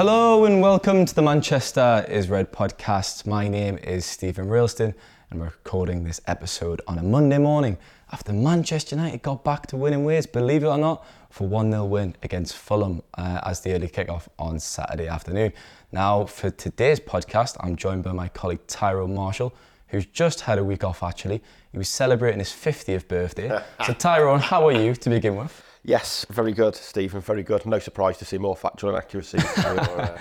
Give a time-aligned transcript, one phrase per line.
[0.00, 3.26] Hello and welcome to the Manchester is Red podcast.
[3.26, 4.94] My name is Steven Railston
[5.30, 7.76] and we're recording this episode on a Monday morning
[8.10, 11.84] after Manchester United got back to winning ways, believe it or not, for 1 0
[11.84, 15.52] win against Fulham uh, as the early kickoff on Saturday afternoon.
[15.92, 19.54] Now, for today's podcast, I'm joined by my colleague Tyrone Marshall,
[19.88, 21.42] who's just had a week off actually.
[21.72, 23.62] He was celebrating his 50th birthday.
[23.84, 25.69] so, Tyrone, how are you to begin with?
[25.82, 27.64] Yes, very good, Steven, very good.
[27.64, 30.18] No surprise to see more factual inaccuracy in your, uh,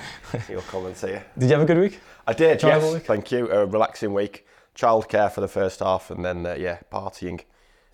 [0.48, 1.26] your comments here.
[1.38, 2.00] Did you have a good week?
[2.26, 3.06] I did, Enjoyable yes, week?
[3.06, 3.52] thank you.
[3.52, 4.46] A relaxing week.
[4.76, 7.42] Childcare for the first half and then, uh, yeah, partying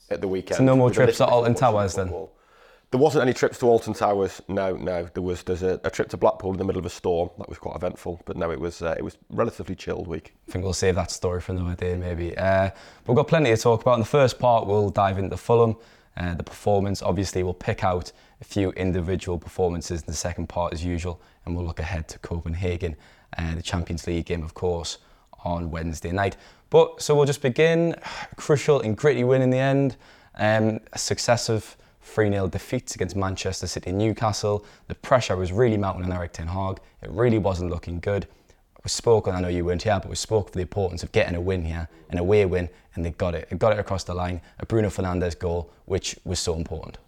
[0.10, 0.58] at the weekend.
[0.58, 2.14] So no more trips little to bit of Alton Towers then?
[2.92, 4.42] There wasn't any trips to Alton Towers.
[4.48, 5.10] No, no.
[5.14, 7.30] There was there's a, a trip to Blackpool in the middle of a storm.
[7.40, 10.34] That was quite eventful, but no, it was uh, it was relatively chilled week.
[10.48, 12.38] I think we'll save that story for another day, maybe.
[12.38, 12.70] Uh,
[13.08, 13.96] we've got plenty to talk about.
[13.96, 15.76] In the first part, we'll dive into Fulham,
[16.18, 17.02] uh, the performance.
[17.02, 18.12] Obviously, we'll pick out
[18.42, 22.20] a few individual performances in the second part, as usual, and we'll look ahead to
[22.20, 22.96] Copenhagen,
[23.38, 24.98] uh, the Champions League game, of course,
[25.44, 26.38] on Wednesday night.
[26.70, 27.96] But so we'll just begin.
[28.36, 29.98] Crucial and gritty win in the end.
[30.36, 34.66] Um, successive 3 0 defeats against Manchester City Newcastle.
[34.88, 36.80] The pressure was really mounting on Erik Ten Hag.
[37.02, 38.28] It really wasn't looking good.
[38.86, 41.12] We spoke, and I know you weren't here, but we spoke for the importance of
[41.12, 43.50] getting a win here, an away win, and they got it.
[43.50, 44.42] They got it across the line.
[44.60, 47.00] A Bruno Fernandes goal, which was so important.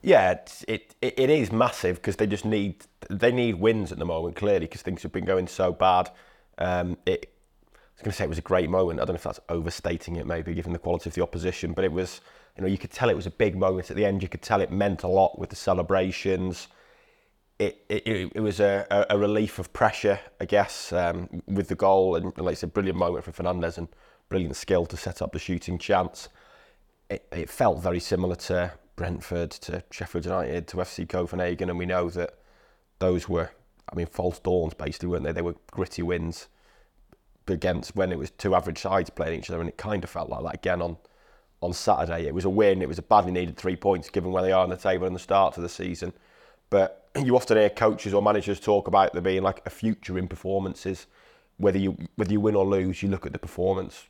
[0.00, 2.76] Yeah, it, it it is massive because they just need
[3.10, 6.10] they need wins at the moment clearly because things have been going so bad.
[6.56, 7.30] Um, it,
[7.74, 8.98] I was going to say it was a great moment.
[8.98, 11.84] I don't know if that's overstating it, maybe given the quality of the opposition, but
[11.84, 12.22] it was.
[12.56, 14.22] You know, you could tell it was a big moment at the end.
[14.22, 16.68] You could tell it meant a lot with the celebrations.
[17.58, 22.36] It it, was a, a, relief of pressure, I guess, um, with the goal and
[22.38, 23.88] like I brilliant moment for Fernandes and
[24.28, 26.28] brilliant skill to set up the shooting chance.
[27.10, 31.86] It, it felt very similar to Brentford, to Sheffield United, to FC Copenhagen, and we
[31.86, 32.34] know that
[33.00, 33.50] those were,
[33.90, 35.32] I mean, false dawns basically, weren't they?
[35.32, 36.48] They were gritty wins
[37.48, 40.28] against when it was two average sides playing each other, and it kind of felt
[40.28, 40.96] like that again on
[41.60, 42.26] on Saturday.
[42.26, 42.82] It was a win.
[42.82, 45.16] It was a badly needed three points given where they are on the table and
[45.16, 46.12] the start of the season.
[46.70, 50.28] But you often hear coaches or managers talk about there being like a future in
[50.28, 51.06] performances.
[51.56, 54.04] Whether you whether you win or lose, you look at the performance.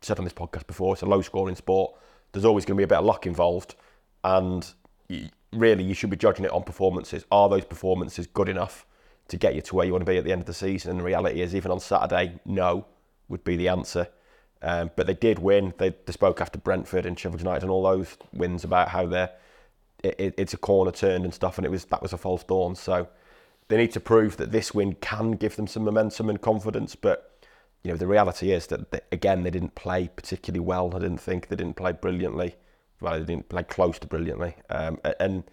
[0.00, 1.94] Said on this podcast before, it's a low scoring sport.
[2.32, 3.76] There's always going to be a bit of luck involved,
[4.24, 4.66] and
[5.52, 7.24] really you should be judging it on performances.
[7.30, 8.86] Are those performances good enough
[9.28, 10.92] to get you to where you want to be at the end of the season?
[10.92, 12.86] And the reality is, even on Saturday, no
[13.28, 14.08] would be the answer.
[14.60, 15.74] Um, but they did win.
[15.78, 19.30] They, they spoke after Brentford and Sheffield United and all those wins about how they're
[20.02, 22.44] it, it, it's a corner turned and stuff, and it was that was a false
[22.44, 22.74] dawn.
[22.74, 23.08] So
[23.68, 26.94] they need to prove that this win can give them some momentum and confidence.
[26.94, 27.40] But
[27.82, 30.94] you know the reality is that they, again they didn't play particularly well.
[30.94, 32.56] I didn't think they didn't play brilliantly.
[33.00, 34.54] Well, they didn't play close to brilliantly.
[34.70, 35.44] Um, and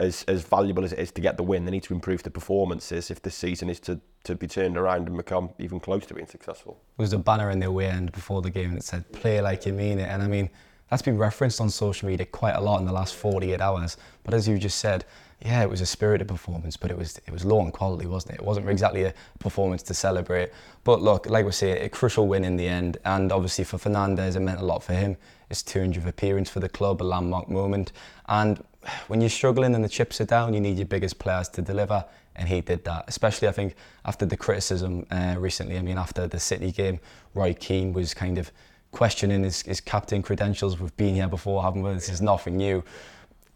[0.00, 2.30] as as valuable as it is to get the win, they need to improve the
[2.30, 6.14] performances if this season is to to be turned around and become even close to
[6.14, 6.80] being successful.
[6.96, 9.66] There was a banner in the away end before the game it said, play like
[9.66, 10.08] you mean it.
[10.08, 10.50] And I mean,
[10.94, 13.96] that's been referenced on social media quite a lot in the last 48 hours.
[14.22, 15.04] But as you just said,
[15.44, 18.34] yeah, it was a spirited performance, but it was it was low in quality, wasn't
[18.34, 18.40] it?
[18.42, 20.52] It wasn't exactly a performance to celebrate.
[20.84, 24.36] But look, like we say, a crucial win in the end, and obviously for Fernandes,
[24.36, 25.16] it meant a lot for him.
[25.48, 27.90] His 200th appearance for the club, a landmark moment.
[28.28, 28.62] And
[29.08, 32.04] when you're struggling and the chips are down, you need your biggest players to deliver,
[32.36, 33.06] and he did that.
[33.08, 33.74] Especially, I think,
[34.04, 35.76] after the criticism uh, recently.
[35.76, 37.00] I mean, after the City game,
[37.34, 38.52] Roy Keane was kind of
[38.94, 40.80] questioning his, his captain credentials.
[40.80, 41.92] We've been here before, haven't we?
[41.92, 42.82] This is nothing new.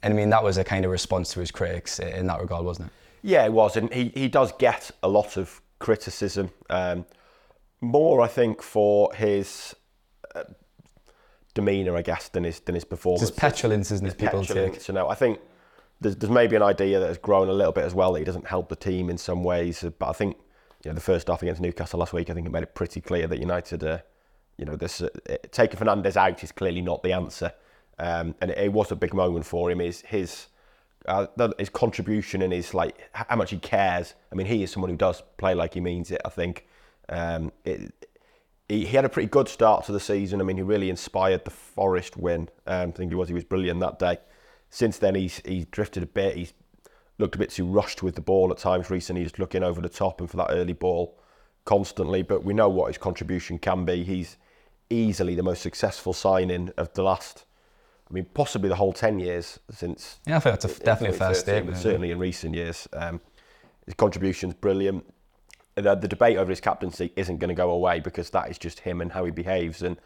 [0.03, 2.65] And I mean, that was a kind of response to his critics in that regard,
[2.65, 2.93] wasn't it?
[3.23, 3.77] Yeah, it was.
[3.77, 6.51] And he, he does get a lot of criticism.
[6.69, 7.07] Um,
[7.81, 9.75] more, I think, for his
[10.35, 10.45] uh,
[11.55, 13.23] demeanour, I guess, than his, than his performance.
[13.23, 14.19] His petulance, isn't his it?
[14.19, 14.89] People petulance, take.
[14.89, 15.41] You know, I think
[16.01, 18.25] there's, there's maybe an idea that has grown a little bit as well that he
[18.25, 19.85] doesn't help the team in some ways.
[19.99, 20.37] But I think,
[20.85, 23.01] you know, the first half against Newcastle last week, I think it made it pretty
[23.01, 23.99] clear that United, uh,
[24.59, 25.09] you know, this uh,
[25.51, 27.53] taking Fernandes out is clearly not the answer.
[27.99, 29.79] Um, and it, it, was a big moment for him.
[29.79, 30.49] His his
[31.07, 31.27] uh,
[31.59, 34.15] his contribution and his like how much he cares.
[34.31, 36.21] I mean, he is someone who does play like he means it.
[36.25, 36.67] I think
[37.09, 37.93] um, it,
[38.69, 40.41] he, he had a pretty good start to the season.
[40.41, 42.49] I mean, he really inspired the Forest win.
[42.67, 44.19] Um, I think he was he was brilliant that day.
[44.71, 46.37] Since then, he's he's drifted a bit.
[46.37, 46.53] He's
[47.19, 49.89] looked a bit too rushed with the ball at times recently, He's looking over the
[49.89, 51.19] top and for that early ball
[51.65, 52.23] constantly.
[52.23, 54.05] But we know what his contribution can be.
[54.05, 54.37] He's
[54.91, 57.45] easily the most successful signing of the last
[58.11, 60.19] I mean, possibly the whole 10 years since.
[60.27, 61.77] Yeah, I think that's a, definitely a fair statement.
[61.77, 62.89] Certainly in recent years.
[62.95, 63.21] Um,
[63.85, 65.05] his contribution's brilliant.
[65.75, 68.81] The, the debate over his captaincy isn't going to go away because that is just
[68.81, 69.83] him and how he behaves.
[69.83, 69.99] And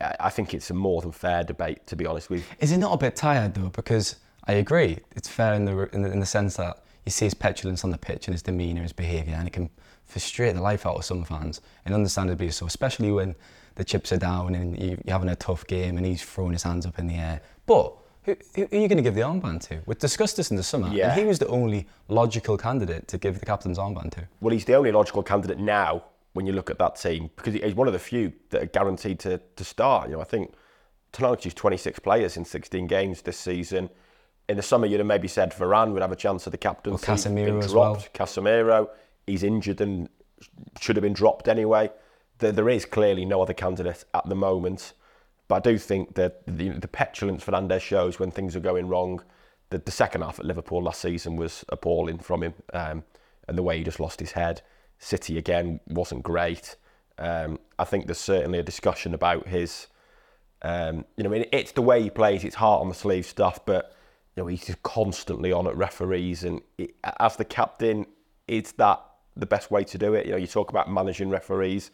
[0.00, 2.56] I think it's a more than fair debate, to be honest with you.
[2.60, 3.68] Is he not a bit tired, though?
[3.70, 7.26] Because I agree, it's fair in the, in the, in the sense that you see
[7.26, 9.68] his petulance on the pitch and his demeanour, his behaviour, and it can
[10.04, 13.34] frustrate the life out of some fans, and understandably so, especially when
[13.74, 16.62] the chips are down and you, are having a tough game and he's throwing his
[16.62, 17.40] hands up in the air.
[17.66, 19.80] But who, who are you going to give the armband to?
[19.86, 21.10] We discussed this in the summer, yeah.
[21.10, 24.28] and he was the only logical candidate to give the captain's armband to.
[24.40, 26.04] Well, he's the only logical candidate now
[26.34, 29.18] when you look at that team because he's one of the few that are guaranteed
[29.20, 30.08] to, to start.
[30.08, 30.54] You know, I think
[31.12, 33.90] Tonali's 26 players in 16 games this season.
[34.48, 37.04] In the summer, you'd have maybe said Varane would have a chance at the captaincy.
[37.06, 37.96] Well, Casemiro as well.
[38.14, 38.88] Casemiro,
[39.26, 40.08] he's injured and
[40.80, 41.90] should have been dropped anyway
[42.42, 44.92] there, there is clearly no other candidate at the moment.
[45.48, 49.22] But I do think that the, the petulance Fernandes shows when things are going wrong.
[49.70, 53.04] The, the second half at Liverpool last season was appalling from him, um,
[53.48, 54.60] and the way he just lost his head.
[54.98, 56.76] City again wasn't great.
[57.18, 59.86] Um, I think there's certainly a discussion about his,
[60.62, 63.94] um, you know, it's the way he plays, it's heart on the sleeve stuff, but
[64.36, 68.06] you know he's just constantly on at referees, and it, as the captain,
[68.48, 69.00] is that
[69.36, 70.26] the best way to do it?
[70.26, 71.90] You know, you talk about managing referees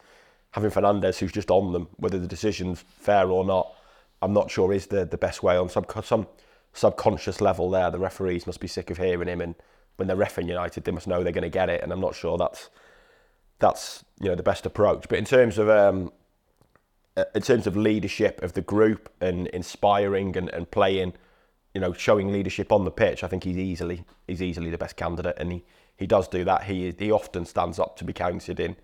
[0.51, 3.73] having Fernandes who's just on them, whether the decision's fair or not,
[4.21, 6.27] I'm not sure is the, the best way on some some
[6.73, 7.89] subconscious level there.
[7.91, 9.55] The referees must be sick of hearing him, and
[9.95, 11.81] when they're refing United, they must know they're going to get it.
[11.83, 12.69] And I'm not sure that's
[13.59, 15.05] that's you know the best approach.
[15.07, 16.11] But in terms of um,
[17.15, 21.13] uh, in terms of leadership of the group and inspiring and, and playing,
[21.73, 24.95] you know, showing leadership on the pitch, I think he's easily he's easily the best
[24.95, 25.63] candidate, and he,
[25.95, 26.63] he does do that.
[26.63, 28.75] He he often stands up to be counted in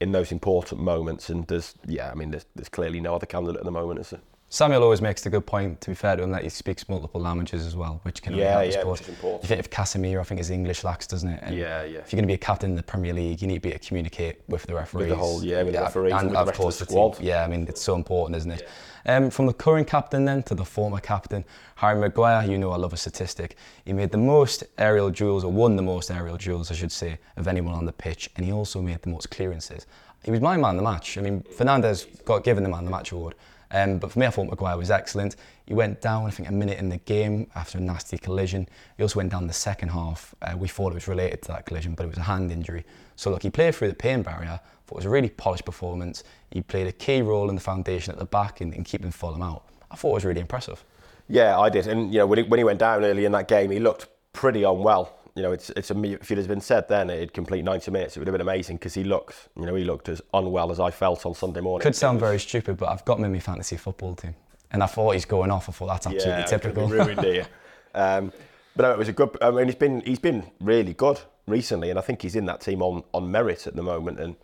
[0.00, 1.30] in those important moments.
[1.30, 4.10] And there's, yeah, I mean, there's, there's clearly no other candidate at the moment, is
[4.10, 4.20] there?
[4.54, 7.20] Samuel always makes the good point, to be fair to him, that he speaks multiple
[7.20, 9.42] languages as well, which can yeah, help, yeah, which is important.
[9.42, 11.40] You think of Casemiro, I think his English lacks, doesn't it?
[11.42, 11.98] And yeah, yeah.
[11.98, 13.70] If you're going to be a captain in the Premier League, you need to be
[13.70, 15.00] able to communicate with the referees.
[15.00, 16.92] With the whole, yeah, with yeah, the referees and, and with the rest of the
[16.92, 17.20] squad.
[17.20, 18.68] Yeah, I mean, it's so important, isn't it?
[19.04, 19.16] Yeah.
[19.16, 22.76] Um, from the current captain then to the former captain, Harry Maguire, you know I
[22.76, 23.56] love a statistic.
[23.84, 27.18] He made the most aerial duels, or won the most aerial duels, I should say,
[27.36, 29.88] of anyone on the pitch, and he also made the most clearances.
[30.22, 31.18] He was my man of the match.
[31.18, 33.34] I mean, Fernandes got given the man of the match award.
[33.74, 35.34] Um, but for me, I thought Maguire was excellent.
[35.66, 38.68] He went down, I think, a minute in the game after a nasty collision.
[38.96, 40.32] He also went down the second half.
[40.40, 42.84] Uh, we thought it was related to that collision, but it was a hand injury.
[43.16, 44.60] So, look, he played through the pain barrier.
[44.86, 46.22] Thought it was a really polished performance.
[46.52, 49.64] He played a key role in the foundation at the back in keeping Fulham out.
[49.90, 50.84] I thought it was really impressive.
[51.28, 51.88] Yeah, I did.
[51.88, 54.06] And, you know, when he, when he went down early in that game, he looked
[54.32, 57.64] pretty unwell you know, it's it's a if it had been said then it'd complete
[57.64, 60.22] 90 minutes, it would have been amazing because he looked, you know, he looked as
[60.32, 61.82] unwell as I felt on Sunday morning.
[61.82, 64.36] Could sound very stupid, but I've got him in my fantasy football team,
[64.70, 65.68] and I thought he's going off.
[65.68, 66.88] I thought that's absolutely yeah, typical.
[66.88, 67.46] ruined here.
[67.96, 68.32] Um,
[68.74, 69.36] but no, it was a good.
[69.40, 72.60] I mean, he's been he's been really good recently, and I think he's in that
[72.60, 74.18] team on on merit at the moment.
[74.18, 74.34] And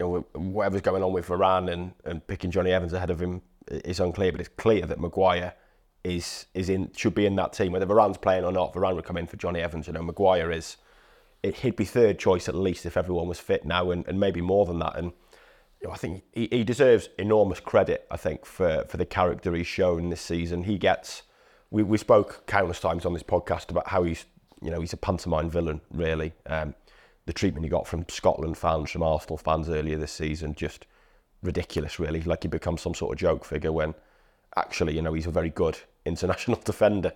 [0.00, 3.42] you know, whatever's going on with Varane and and picking Jonny Evans ahead of him
[3.68, 5.54] is unclear, but it's clear that Maguire
[6.04, 7.72] is is in should be in that team.
[7.72, 9.86] Whether Varane's playing or not, Varane would come in for Jonny Evans.
[9.86, 10.76] You know, Maguire is
[11.42, 14.40] it, he'd be third choice at least if everyone was fit now, and, and maybe
[14.40, 14.96] more than that.
[14.96, 15.12] And
[15.80, 18.06] you know, I think he, he deserves enormous credit.
[18.10, 20.64] I think for for the character he's shown this season.
[20.64, 21.22] He gets.
[21.72, 24.24] We, we spoke countless times on this podcast about how he's
[24.60, 26.32] you know he's a pantomime villain really.
[26.46, 26.74] Um,
[27.26, 30.86] the treatment he got from Scotland fans, from Arsenal fans earlier this season, just
[31.42, 32.22] ridiculous really.
[32.22, 33.94] Like he becomes some sort of joke figure when
[34.56, 37.12] actually you know he's a very good international defender.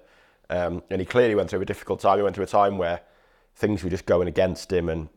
[0.51, 2.19] Um, and he clearly went through a difficult time.
[2.19, 3.01] He went through a time where
[3.57, 5.09] things were just going against him, and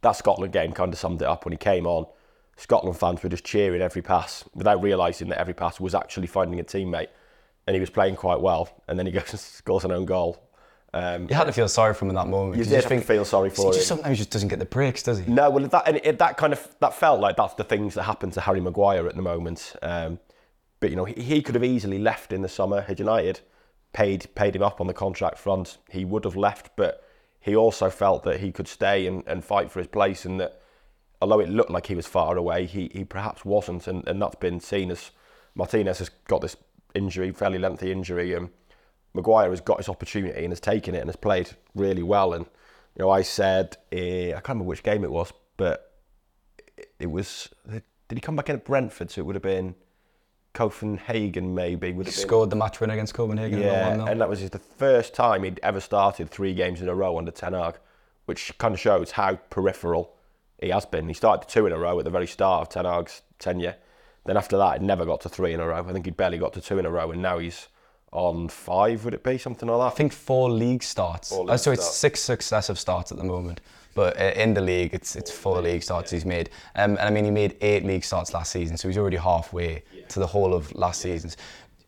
[0.00, 2.06] that Scotland game kind of summed it up when he came on.
[2.56, 6.60] Scotland fans were just cheering every pass without realising that every pass was actually finding
[6.60, 7.08] a teammate.
[7.66, 8.68] And he was playing quite well.
[8.86, 10.40] And then he goes and scores an own goal.
[10.92, 12.56] Um, You had to feel sorry for him in that moment.
[12.56, 13.72] You, did just to feel sorry for he him.
[13.74, 15.30] just sometimes just doesn't get the breaks, does he?
[15.30, 18.04] No, well, that and it, that kind of that felt like that's the things that
[18.04, 19.74] happen to Harry Maguire at the moment.
[19.82, 20.20] Um,
[20.84, 22.82] but you know, he, he could have easily left in the summer.
[22.82, 23.40] Had United
[23.94, 26.68] paid paid him up on the contract front, he would have left.
[26.76, 27.02] But
[27.40, 30.60] he also felt that he could stay and, and fight for his place, and that
[31.22, 34.34] although it looked like he was far away, he he perhaps wasn't, and, and that's
[34.34, 35.10] been seen as
[35.54, 36.54] Martinez has got this
[36.94, 38.50] injury, fairly lengthy injury, and
[39.14, 42.34] Maguire has got his opportunity and has taken it and has played really well.
[42.34, 42.44] And
[42.94, 45.94] you know, I said eh, I can't remember which game it was, but
[46.76, 49.10] it, it was did he come back in at Brentford?
[49.10, 49.76] So it would have been
[50.54, 51.92] Copenhagen, maybe.
[51.92, 53.60] Would He scored the match win against Copenhagen.
[53.60, 56.94] yeah, and and that was the first time he'd ever started three games in a
[56.94, 57.76] row under Ten Hag,
[58.24, 60.14] which kind of shows how peripheral
[60.60, 61.08] he has been.
[61.08, 63.76] He started two in a row at the very start of Ten Hag's tenure.
[64.24, 65.84] Then after that, he never got to three in a row.
[65.86, 67.68] I think he'd barely got to two in a row, and now he's
[68.12, 69.04] on five.
[69.04, 69.92] Would it be something like that?
[69.94, 71.28] I think four league starts.
[71.30, 73.60] Four Uh, league so it's six successive starts at the moment.
[73.94, 76.50] But uh, in the league, it's it's four league starts he's made.
[76.74, 79.82] Um, and I mean, he made eight league starts last season, so he's already halfway
[80.08, 81.36] to the whole of last season's.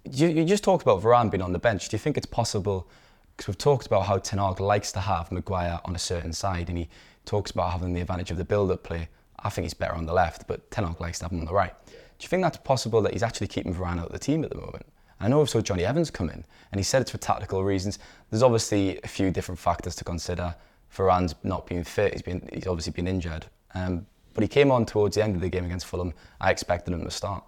[0.04, 1.88] You, you just talked about Varane being on the bench.
[1.88, 2.88] Do you think it's possible?
[3.36, 6.68] Because we've talked about how Ten Hag likes to have Maguire on a certain side,
[6.68, 6.88] and he
[7.24, 9.08] talks about having the advantage of the build-up play.
[9.40, 11.44] I think he's better on the left, but Ten Hag likes to have him on
[11.44, 11.74] the right.
[11.86, 14.50] Do you think that's possible that he's actually keeping Varane out of the team at
[14.50, 14.86] the moment?
[15.20, 17.98] I know saw Jonny Evans come in, and he said it's for tactical reasons.
[18.30, 20.54] There's obviously a few different factors to consider.
[20.96, 23.46] Varane's not being fit; he's been he's obviously been injured.
[23.74, 26.12] Um, but he came on towards the end of the game against Fulham.
[26.40, 27.42] I expected him to start.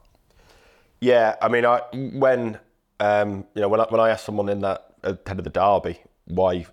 [1.01, 2.59] Yeah, I mean, I when
[3.01, 5.99] um, you know when I, when I asked someone in that ahead of the derby
[6.27, 6.67] why, you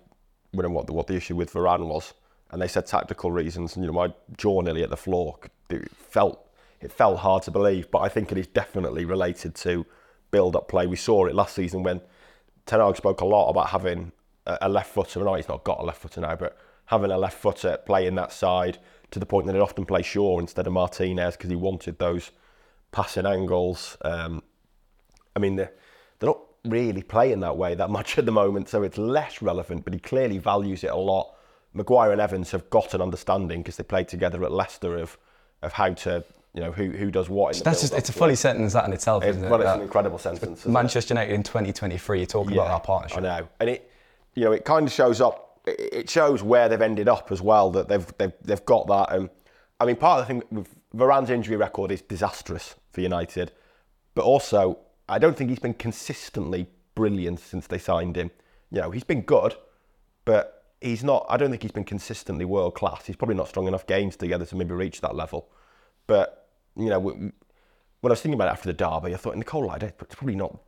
[0.52, 2.14] what the, what the issue with Varane was,
[2.50, 5.38] and they said tactical reasons, and you know my jaw nearly at the floor.
[5.70, 6.46] It felt
[6.80, 9.86] it felt hard to believe, but I think it is definitely related to
[10.30, 10.86] build-up play.
[10.86, 12.00] We saw it last season when
[12.66, 14.12] Ten Hag spoke a lot about having
[14.46, 15.20] a, left footer.
[15.20, 16.56] I know he's not got a left footer now, but
[16.86, 18.78] having a left footer playing that side
[19.10, 22.30] to the point that he'd often play Shaw instead of Martinez because he wanted those
[22.92, 23.96] passing angles.
[24.02, 24.42] Um,
[25.34, 25.72] I mean, they're,
[26.18, 29.84] they're not really playing that way that much at the moment, so it's less relevant,
[29.84, 31.34] but he clearly values it a lot.
[31.74, 35.18] Maguire and Evans have got an understanding because they played together at Leicester of,
[35.62, 36.24] of how to,
[36.54, 39.22] you know, who, who does what That's just it's a fully sentence that in itself,
[39.24, 39.36] it?
[39.36, 40.60] well, it's That- an incredible sentence.
[40.60, 40.72] isn't it?
[40.72, 43.18] Manchester United in 2023, you're talking about our partnership.
[43.18, 43.90] I know, and it,
[44.34, 45.42] you know, it kind of shows up.
[45.66, 47.70] It shows where they've ended up as well.
[47.70, 49.12] That they've they've they've got that.
[49.12, 49.30] Um,
[49.80, 53.52] I mean, part of the thing with Varane's injury record is disastrous for United,
[54.14, 58.30] but also I don't think he's been consistently brilliant since they signed him.
[58.70, 59.54] You know, he's been good,
[60.24, 61.26] but he's not.
[61.28, 63.06] I don't think he's been consistently world class.
[63.06, 65.48] He's probably not strong enough games together to maybe reach that level.
[66.06, 67.32] But you know, when
[68.04, 70.14] I was thinking about it after the derby, I thought in the cold light, it's
[70.14, 70.58] probably not.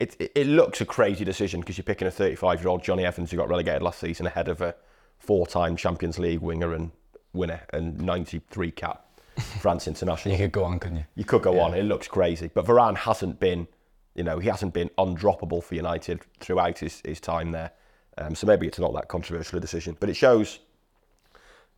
[0.00, 3.04] It, it, it looks a crazy decision because you're picking a 35 year old Jonny
[3.04, 4.74] Evans who got relegated last season ahead of a
[5.18, 6.92] four time Champions League winger and
[7.32, 9.04] winner and 93 cap
[9.60, 10.34] France international.
[10.34, 11.04] You could go on, couldn't you?
[11.16, 11.74] You could go on.
[11.74, 13.66] It looks crazy, but Varane hasn't been,
[14.14, 17.72] you know, he hasn't been undroppable for United throughout his, his time there.
[18.18, 20.58] Um, so maybe it's not that controversial a decision, but it shows,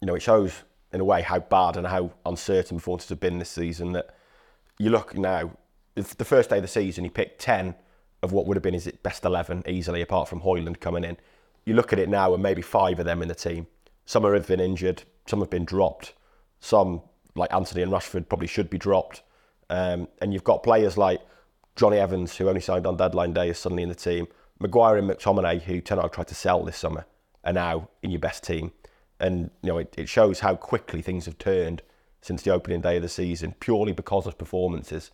[0.00, 0.62] you know, it shows
[0.92, 3.92] in a way how bad and how uncertain performances have been this season.
[3.92, 4.14] That
[4.78, 5.52] you look now,
[5.94, 7.74] the first day of the season, he picked ten
[8.22, 11.16] of what would have been his best eleven easily, apart from Højlund coming in.
[11.64, 13.66] You look at it now, and maybe five of them in the team.
[14.06, 16.14] Some have been injured, some have been dropped,
[16.58, 17.02] some
[17.34, 19.22] like Antony and Rashford probably should be dropped.
[19.68, 21.20] Um, and you've got players like
[21.76, 24.26] Jonny Evans, who only signed on deadline day, is suddenly in the team.
[24.58, 27.06] Maguire and McTominay, who Ten Hag tried to sell this summer,
[27.44, 28.72] are now in your best team.
[29.18, 31.82] And you know it, it shows how quickly things have turned
[32.20, 35.10] since the opening day of the season, purely because of performances.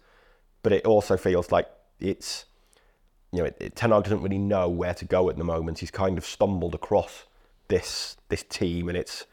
[0.62, 1.68] But it also feels like
[2.00, 2.46] it's
[3.36, 5.78] you know it, it, Ten Hag doesn't really know where to go at the moment.
[5.78, 7.24] He's kind of stumbled across
[7.68, 9.26] this this team, and it's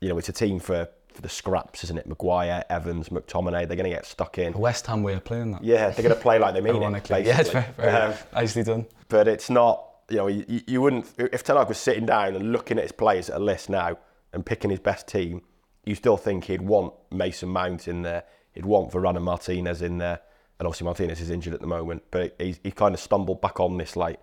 [0.00, 2.06] you know it's a team for for the scraps, isn't it?
[2.06, 4.52] Maguire, Evans, McTominay, they're going to get stuck in.
[4.52, 5.64] West Ham way of playing that.
[5.64, 6.78] Yeah, they're going to play like they mean it.
[6.78, 7.24] Ironically.
[7.26, 7.74] Yeah, it's basically.
[7.76, 8.86] very, very Um, nicely done.
[9.08, 9.86] but it's not.
[10.08, 12.92] You know, you, you wouldn't if Ten Hag was sitting down and looking at his
[12.92, 13.98] players at a list now
[14.32, 15.42] and picking his best team.
[15.84, 18.24] You still think he'd want Mason Mount in there.
[18.52, 20.20] he'd want Varane Martinez in there,
[20.60, 23.58] and obviously Martinez is injured at the moment, but he's, he kind of stumbled back
[23.58, 24.20] on this like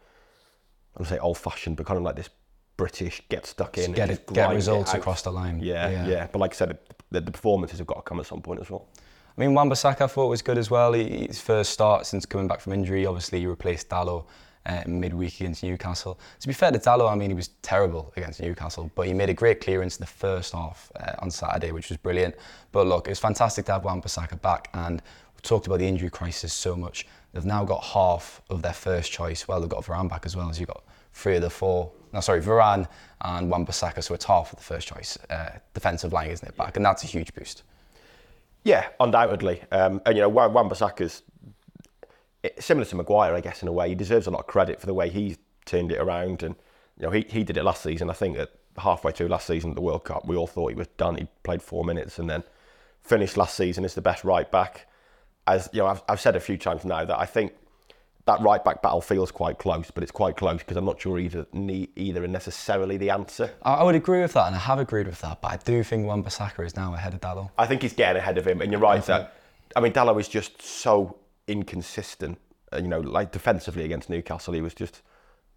[0.96, 2.30] I don't say old fashioned, but kind of like this
[2.78, 5.60] British get stuck in, get it, get grind it results across the line.
[5.60, 6.78] Yeah, yeah, But like I said,
[7.10, 8.88] the, the performances have got to come at some point as well.
[9.36, 10.94] I mean, Wan-Bissaka I thought was good as well.
[10.94, 13.06] He, his first start since coming back from injury.
[13.06, 14.26] Obviously, he replaced Dalot
[14.68, 16.20] uh, midweek against Newcastle.
[16.40, 19.30] To be fair to Dalot, I mean, he was terrible against Newcastle, but he made
[19.30, 22.36] a great clearance in the first half uh, on Saturday, which was brilliant.
[22.72, 25.02] But look, it was fantastic to have Wan-Bissaka back, and
[25.48, 27.08] talked about the injury crisis so much.
[27.34, 29.48] They've now got half of their first choice.
[29.48, 31.92] Well, they've got Varane back as well, as you've got three of the four.
[32.14, 32.88] No, sorry, Varane
[33.22, 36.78] and Wan-Bissaka, so it's half of the first choice uh, defensive line, isn't it, back?
[36.78, 37.64] And that's a huge boost.
[38.64, 39.62] Yeah, undoubtedly.
[39.72, 41.24] Um, and you know, Wan Bissaka's
[42.60, 43.90] similar to Maguire, I guess, in a way.
[43.90, 46.44] He deserves a lot of credit for the way he's turned it around.
[46.44, 46.56] And
[46.98, 48.10] you know, he, he did it last season.
[48.10, 50.76] I think at halfway through last season at the World Cup, we all thought he
[50.76, 51.16] was done.
[51.16, 52.44] He played four minutes and then
[53.02, 54.88] finished last season as the best right back.
[55.48, 57.54] As you know, I've, I've said a few times now that I think
[58.28, 61.18] that right back battle feels quite close, but it's quite close because I'm not sure
[61.18, 61.48] either
[61.96, 63.52] either are necessarily the answer.
[63.64, 65.82] I, I would agree with that, and I have agreed with that, but I do
[65.84, 67.50] think Wan-Bissaka is now ahead of Dalot.
[67.58, 69.34] I think he's getting ahead of him, and you're right that
[69.76, 72.38] I mean Dalot is just so inconsistent.
[72.72, 75.02] Uh, you know, like defensively against Newcastle, he was just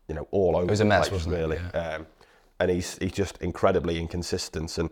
[0.08, 0.66] you know all over.
[0.66, 1.38] was a mess, place, wasn't it?
[1.38, 1.58] really.
[1.74, 2.06] Um,
[2.60, 4.90] and he's he's just incredibly inconsistent, and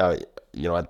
[0.00, 0.16] uh,
[0.52, 0.86] you know I, I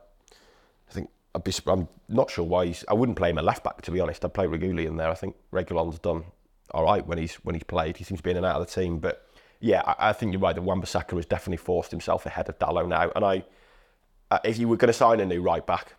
[1.34, 2.84] I'd be, I'm not sure why he's.
[2.88, 4.24] I wouldn't play him a left back to be honest.
[4.24, 5.10] I'd play Reguilón in there.
[5.10, 6.24] I think Reguilón's done
[6.70, 7.96] all right when he's when he's played.
[7.96, 9.28] He seems to be in and out of the team, but
[9.60, 10.54] yeah, I, I think you're right.
[10.54, 13.44] That Wan-Bissaka has definitely forced himself ahead of Dalot now, and I.
[14.30, 15.94] Uh, if you were going to sign a new right back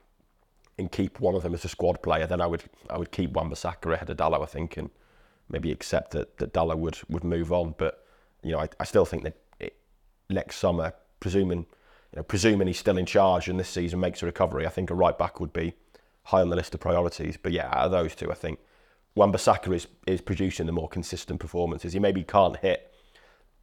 [0.77, 3.31] and keep one of them as a squad player, then I would I would keep
[3.31, 4.89] Wan-Bissaka ahead of Dalot, I think, and
[5.49, 7.75] maybe accept that, that Dalot would, would move on.
[7.77, 8.05] But
[8.41, 9.75] you know, I, I still think that it,
[10.29, 11.65] next summer, presuming
[12.15, 14.89] you know, presuming he's still in charge and this season makes a recovery, I think
[14.89, 15.73] a right back would be
[16.23, 17.37] high on the list of priorities.
[17.37, 18.59] But yeah, out of those two, I think
[19.15, 21.93] Wan-Bissaka is is producing the more consistent performances.
[21.93, 22.91] He maybe can't hit.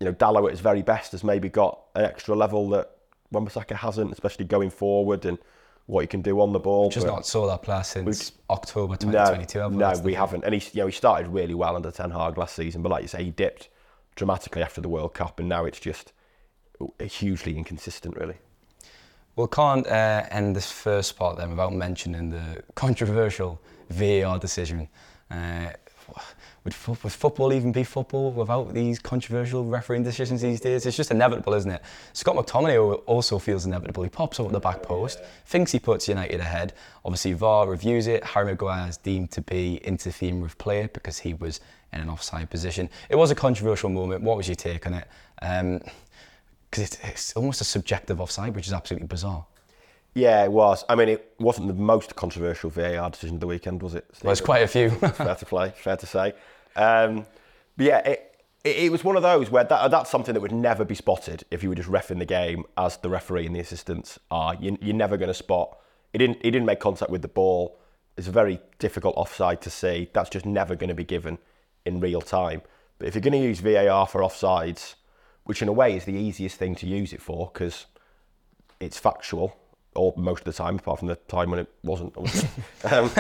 [0.00, 2.90] You know, Dalot at his very best has maybe got an extra level that
[3.30, 5.38] Wan-Bissaka hasn't, especially going forward and
[5.87, 6.90] what he can do on the ball.
[6.90, 9.59] Just but- not saw that player since October no, 2022.
[9.59, 9.78] have we?
[9.78, 10.44] no, we haven't.
[10.44, 13.02] And he, you know, he started really well under Ten Hag last season, but like
[13.02, 13.68] you say, he dipped
[14.14, 16.12] dramatically after the World Cup, and now it's just
[17.00, 18.37] hugely inconsistent, really.
[19.35, 24.88] We can't uh, end this first part then without mentioning the controversial VAR decision.
[25.31, 25.71] Uh,
[26.64, 30.85] would, fo- would football even be football without these controversial refereeing decisions these days?
[30.85, 31.83] It's just inevitable, isn't it?
[32.12, 34.03] Scott McTominay also feels inevitable.
[34.03, 36.75] He pops up at the back post, thinks he puts United ahead.
[37.05, 38.23] Obviously, VAR reviews it.
[38.25, 41.61] Harry Maguire is deemed to be interfering with play because he was
[41.92, 42.90] in an offside position.
[43.09, 44.23] It was a controversial moment.
[44.23, 45.09] What was your take on it?
[45.40, 45.81] Um,
[46.72, 49.44] because it's, it's almost a subjective offside, which is absolutely bizarre.
[50.14, 50.85] Yeah, it was.
[50.88, 54.06] I mean, it wasn't the most controversial VAR decision of the weekend, was it?
[54.22, 54.90] Well, there's quite a few.
[54.90, 56.32] fair to play, fair to say.
[56.74, 57.26] Um,
[57.76, 60.52] but yeah, it, it, it was one of those where that, that's something that would
[60.52, 63.61] never be spotted if you were just refing the game as the referee and the
[63.61, 64.54] assistants are.
[64.54, 65.78] You, you're never going to spot.
[66.12, 66.42] He didn't.
[66.42, 67.78] He didn't make contact with the ball.
[68.16, 70.08] It's a very difficult offside to see.
[70.14, 71.38] That's just never going to be given
[71.85, 72.62] in real time.
[72.98, 74.94] But if you're going to use VAR for offsides,
[75.44, 77.87] which in a way is the easiest thing to use it for because
[78.81, 79.57] it's factual
[79.94, 82.16] or most of the time, apart from the time when it wasn't.
[82.90, 83.11] um,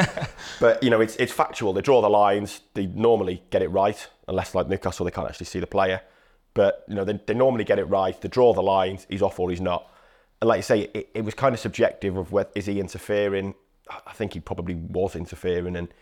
[0.60, 1.72] but you know, it's it's factual.
[1.72, 2.62] They draw the lines.
[2.74, 6.00] They normally get it right, unless like Newcastle, they can't actually see the player.
[6.54, 8.18] But you know, they, they normally get it right.
[8.18, 9.06] They draw the lines.
[9.08, 9.90] He's off or he's not.
[10.40, 13.54] And like you say, it, it was kind of subjective of whether is he interfering.
[14.06, 15.76] I think he probably was interfering.
[15.76, 15.92] And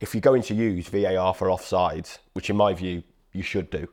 [0.00, 3.02] if you're going to use VAR for offsides, which in my view
[3.32, 3.88] you should do,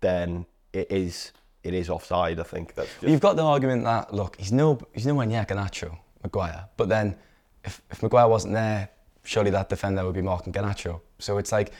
[0.00, 2.40] then it is it is offside.
[2.40, 5.44] I think that's just, You've got the argument that look, he's no he's nowhere near
[5.44, 6.68] Garnacho, Maguire.
[6.76, 7.16] But then,
[7.64, 8.88] if, if Maguire wasn't there,
[9.24, 11.00] surely that defender would be marking Garnacho.
[11.18, 11.72] So it's like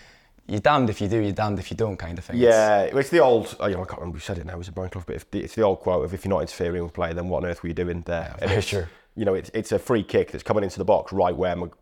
[0.46, 2.37] you're damned if you do, you're damned if you don't, kind of thing.
[2.37, 3.57] Yeah, it's the old.
[3.61, 4.57] Oh, you know, I can't remember who said it now.
[4.59, 5.05] Was it Brian Clough?
[5.07, 7.29] But if the, it's the old quote of "If you're not interfering with play, then
[7.29, 8.87] what on earth were you doing there?" very it's, true.
[9.14, 11.74] You know, it's it's a free kick that's coming into the box right where, Mag-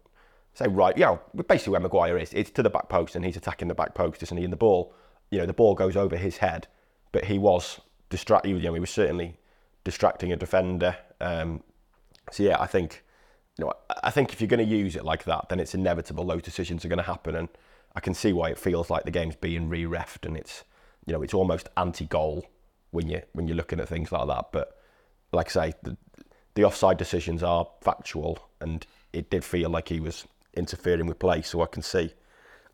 [0.55, 1.17] say right, yeah,
[1.47, 2.33] basically where Maguire is.
[2.35, 4.45] It's to the back post and he's attacking the back post, isn't he?
[4.45, 4.93] And the ball,
[5.31, 6.67] you know, the ball goes over his head,
[7.13, 8.51] but he was distracted.
[8.51, 9.37] You know, he was certainly
[9.85, 10.97] distracting a defender.
[11.21, 11.63] Um,
[12.31, 13.05] so yeah, I think,
[13.59, 15.75] you know, I- I think if you're going to use it like that, then it's
[15.75, 17.49] inevitable those decisions are going to happen, and
[17.97, 20.65] I can see why it feels like the game's being re-refed, and it's,
[21.07, 22.45] you know, it's almost anti-goal
[22.91, 24.53] when you when you're looking at things like that.
[24.53, 24.79] But
[25.33, 25.97] like I say, the,
[26.55, 31.43] the offside decisions are factual, and it did feel like he was interfering with play.
[31.43, 32.13] So I can see,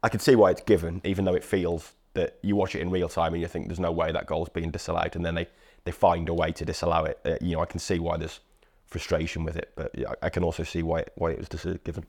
[0.03, 2.90] I can see why it's given, even though it feels that you watch it in
[2.90, 5.46] real time and you think there's no way that goal's being disallowed, and then they
[5.85, 7.18] they find a way to disallow it.
[7.24, 8.40] Uh, you know, I can see why there's
[8.87, 9.72] frustration with it.
[9.77, 12.05] But yeah, I can also see why it, why it was deserved, given.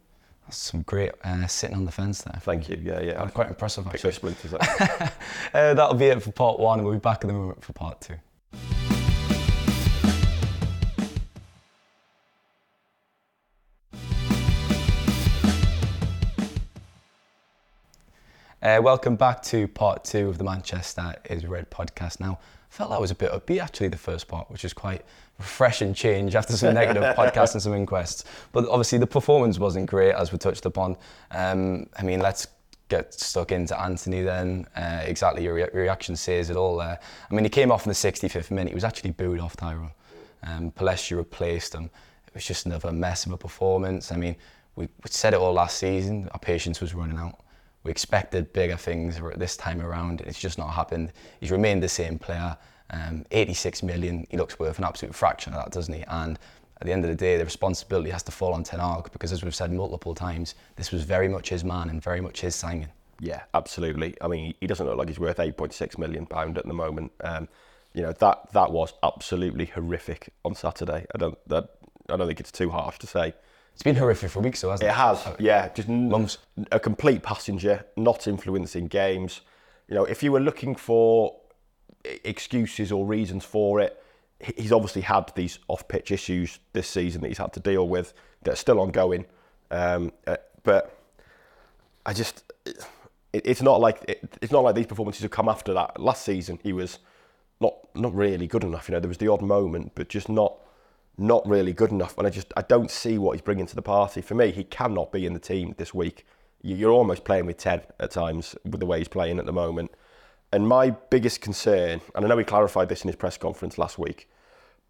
[0.45, 2.39] That's some great uh, sitting on the fence there.
[2.41, 2.79] Thank you.
[2.81, 3.13] Yeah, yeah.
[3.13, 4.09] Uh, quite impressive Pick actually.
[4.11, 4.53] those splinters.
[5.53, 6.83] Uh, that'll be it for part one.
[6.83, 8.15] We'll be back in the moment for part two.
[18.65, 22.19] Uh, welcome back to part two of the Manchester is Red podcast.
[22.19, 25.01] Now, I felt that was a bit upbeat actually, the first part, which is quite
[25.01, 25.03] a
[25.37, 28.23] refreshing change after some negative podcasts and some inquests.
[28.53, 30.97] But obviously, the performance wasn't great, as we touched upon.
[31.29, 32.47] Um, I mean, let's
[32.89, 34.65] get stuck into Antony then.
[34.75, 36.99] Uh, exactly your rea- reaction says it all there.
[37.29, 38.69] I mean, he came off in the 65th minute.
[38.69, 39.91] He was actually booed off Tyrone.
[40.41, 41.91] Um, Pellistri replaced him.
[42.27, 44.11] It was just another mess of a performance.
[44.11, 44.35] I mean,
[44.75, 46.29] we, we said it all last season.
[46.33, 47.41] Our patience was running out.
[47.85, 50.21] We expected bigger things this time around.
[50.21, 51.13] It's just not happened.
[51.39, 52.57] He's remained the same player.
[52.89, 54.27] Um, 86 million.
[54.29, 56.03] He looks worth an absolute fraction of that, doesn't he?
[56.07, 56.37] And
[56.81, 59.31] at the end of the day, the responsibility has to fall on Ten Hag because,
[59.31, 62.55] as we've said multiple times, this was very much his man and very much his
[62.55, 62.89] signing.
[63.19, 64.15] Yeah, absolutely.
[64.19, 67.11] I mean, he doesn't look like he's worth 8.6 million pound at the moment.
[67.21, 67.47] Um,
[67.93, 71.05] you know that that was absolutely horrific on Saturday.
[71.15, 71.69] I don't that
[72.09, 73.33] I don't think it's too harsh to say.
[73.75, 74.95] It's been horrific for weeks, though, hasn't It it?
[74.95, 76.37] has, yeah, just Months.
[76.71, 79.41] a complete passenger, not influencing games.
[79.89, 81.35] You know, if you were looking for
[82.23, 84.01] excuses or reasons for it,
[84.39, 88.53] he's obviously had these off-pitch issues this season that he's had to deal with that
[88.53, 89.25] are still ongoing.
[89.71, 90.97] Um, uh, but
[92.05, 92.77] I just, it,
[93.33, 95.99] it's not like it, it's not like these performances have come after that.
[95.99, 96.99] Last season, he was
[97.59, 98.87] not not really good enough.
[98.87, 100.55] You know, there was the odd moment, but just not
[101.17, 102.17] not really good enough.
[102.17, 104.21] And I just I don't see what he's bringing to the party.
[104.21, 106.25] For me, he cannot be in the team this week.
[106.61, 109.53] You- You're almost playing with Ted at times with the way he's playing at the
[109.53, 109.91] moment.
[110.51, 113.97] And my biggest concern, and I know he clarified this in his press conference last
[113.99, 114.29] week,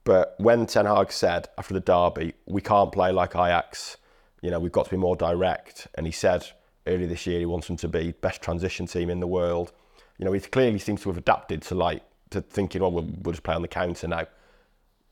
[0.03, 3.97] but when Ten Hag said after the derby, we can't play like Ajax,
[4.41, 5.87] you know, we've got to be more direct.
[5.95, 6.45] And he said
[6.85, 9.71] earlier this year he wants them to be best transition team in the world.
[10.19, 13.31] You know, he clearly seems to have adapted to like to thinking, oh, we'll, we'll
[13.33, 14.27] just play on the counter now.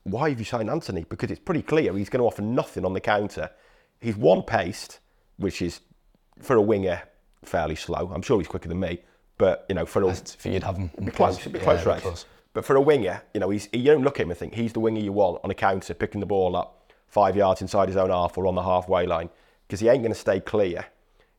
[0.04, 1.04] Why have you signed Antony?
[1.08, 3.50] Because it's pretty clear he's going to offer nothing on the counter.
[4.00, 5.00] He's one paced,
[5.38, 5.80] which is
[6.40, 7.02] for a winger
[7.42, 8.10] fairly slow.
[8.14, 9.00] I'm sure he's quicker than me,
[9.38, 10.90] but you know, for a, For you'd have him.
[11.02, 12.26] be close, be close race.
[12.52, 14.72] But for a winger, you know, he's, you don't look at him and think he's
[14.72, 17.96] the winger you want on a counter, picking the ball up five yards inside his
[17.96, 19.28] own half or on the halfway line,
[19.66, 20.86] because he ain't going to stay clear.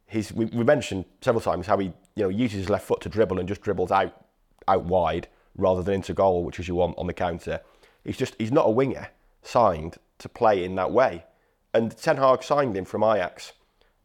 [0.08, 3.10] He's, we, we mentioned several times how he, you know, uses his left foot to
[3.10, 4.26] dribble and just dribbles out,
[4.68, 7.62] out wide rather than into goal, which is you want on the counter.
[8.06, 9.10] He's just, he's not a winger
[9.42, 11.26] signed to play in that way.
[11.74, 13.54] And Ten Hag signed him from Ajax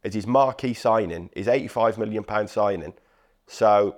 [0.03, 2.95] as his marquee signing, his 85 million pound signing.
[3.47, 3.97] So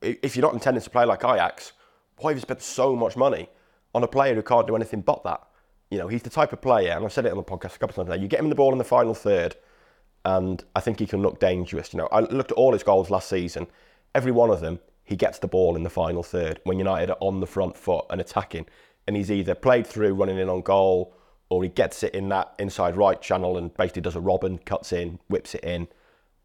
[0.00, 1.72] if you're not intending to play like Ajax,
[2.18, 3.48] why have you spent so much money
[3.94, 5.40] on a player who can't do anything but that?
[5.90, 7.78] You know, he's the type of player, and I've said it on the podcast a
[7.78, 8.22] couple of times now.
[8.22, 9.56] You get him the ball in the final third,
[10.24, 11.92] and I think he can look dangerous.
[11.92, 13.66] You know, I looked at all his goals last season.
[14.14, 17.18] Every one of them, he gets the ball in the final third when United are
[17.20, 18.66] on the front foot and attacking,
[19.06, 21.14] and he's either played through, running in on goal,
[21.50, 24.92] or he gets it in that inside right channel and basically does a Robben, cuts
[24.92, 25.88] in, whips it in.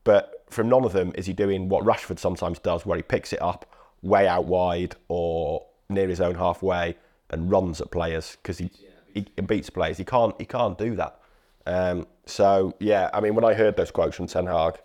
[0.04, 3.34] But from none of them is he doing what Rashford sometimes does, where he picks
[3.34, 3.66] it up
[4.02, 6.96] way out wide or near his own halfway
[7.30, 8.70] and runs at players because he,
[9.14, 9.98] he beats players.
[9.98, 11.20] He can't he can't do that.
[11.66, 14.80] Um, so yeah, I mean, when I heard those quotes from Ten Hag,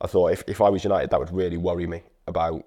[0.00, 2.64] I thought if, if I was United, that would really worry me about.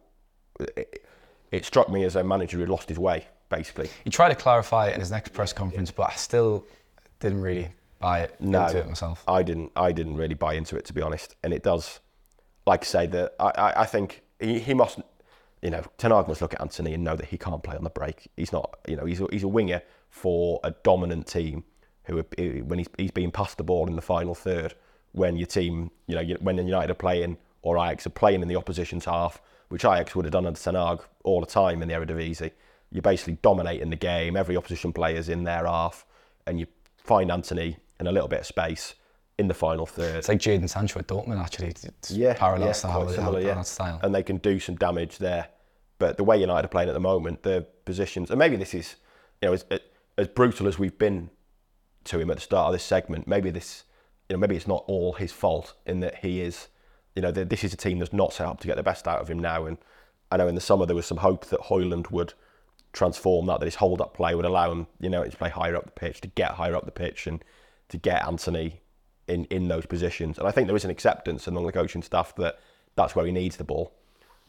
[0.76, 1.06] It,
[1.52, 3.90] it struck me as a manager who lost his way, basically.
[4.04, 6.66] He tried to clarify it in his next press conference, but I still
[7.20, 7.70] didn't really
[8.00, 9.24] buy it No, into it myself.
[9.28, 9.72] I didn't.
[9.76, 11.36] I didn't really buy into it to be honest.
[11.44, 12.00] And it does,
[12.66, 15.00] like I say, that I, I, I think he, he must,
[15.62, 17.84] you know, Ten Hag must look at Antony and know that he can't play on
[17.84, 18.30] the break.
[18.38, 21.64] He's not, you know, he's a, he's a winger for a dominant team
[22.06, 24.74] who, when he's he's being passed the ball in the final third,
[25.12, 28.56] when your team, you know, when United are playing or Ajax are playing in the
[28.56, 29.42] opposition's half,
[29.72, 32.52] which Ajax would have done under Ten Hag all the time in the Eredivisie.
[32.92, 34.36] You're basically dominating the game.
[34.36, 36.06] Every opposition player's in their half,
[36.46, 38.96] and you find Antony in a little bit of space
[39.38, 40.18] in the final third.
[40.18, 41.70] It's like Jadon Sancho at Dortmund, actually.
[41.70, 43.62] It's yeah, parallel yeah, style, similar, yeah.
[43.62, 44.00] style.
[44.04, 45.48] And they can do some damage there.
[46.00, 48.96] But the way United are playing at the moment, the positions, and maybe this is,
[49.42, 49.66] you know, as,
[50.18, 51.30] as brutal as we've been
[52.06, 53.86] to him at the start of this segment, maybe this,
[54.28, 56.68] you know, maybe it's not all his fault in that he is,
[57.16, 59.20] you know, this is a team that's not set up to get the best out
[59.20, 59.66] of him now.
[59.66, 59.78] And
[60.32, 62.34] I know in the summer there was some hope that Højlund would
[62.94, 65.76] transform that, that his hold up play would allow him, you know, to play higher
[65.76, 67.44] up the pitch, to get higher up the pitch and
[67.90, 68.82] to get Antony
[69.28, 70.38] in, in those positions.
[70.38, 72.60] And I think there is an acceptance among the coaching staff that
[72.96, 73.94] that's where he needs the ball.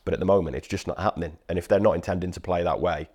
[0.04, 1.38] But at the moment, it's just not happening.
[1.48, 3.08] And if they're not intending to play that way,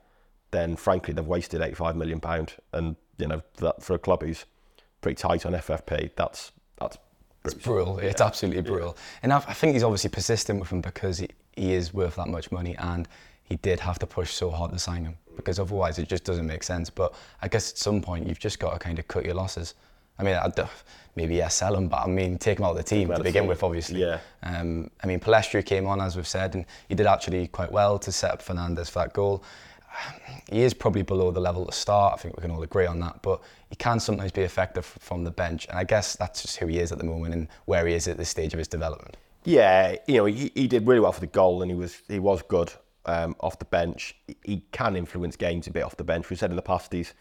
[0.51, 4.45] then frankly they've wasted 85 million pound, and you know that for a club who's
[5.01, 6.97] pretty tight on FFP, that's that's
[7.47, 7.99] it's brutal.
[7.99, 8.97] It's absolutely brutal.
[9.23, 12.27] And I, I think he's obviously persistent with him because he, he is worth that
[12.27, 13.07] much money and
[13.43, 16.47] he did have to push so hard to sign him because otherwise it just doesn't
[16.47, 16.89] make sense.
[16.89, 19.73] But I guess at some point you've just got to kind of cut your losses.
[20.19, 20.53] I mean, I'd,
[21.15, 23.47] maybe yeah, sell him, but I mean, take him out of the team to begin
[23.47, 24.01] with, obviously.
[24.01, 24.19] Yeah.
[24.43, 27.99] Um, I mean, Pellistri came on, as we've said, and he did actually quite well
[27.99, 29.43] to set up Fernandes for that goal.
[30.49, 32.13] He is probably below the level to start.
[32.15, 33.21] I think we can all agree on that.
[33.21, 36.67] But he can sometimes be effective from the bench, and I guess that's just who
[36.67, 39.17] he is at the moment and where he is at this stage of his development.
[39.43, 42.19] Yeah, you know, he, he did really well for the goal, and he was he
[42.19, 42.71] was good
[43.06, 44.15] um, off the bench.
[44.43, 46.30] He can influence games a bit off the bench.
[46.30, 47.13] We've said in the past he's,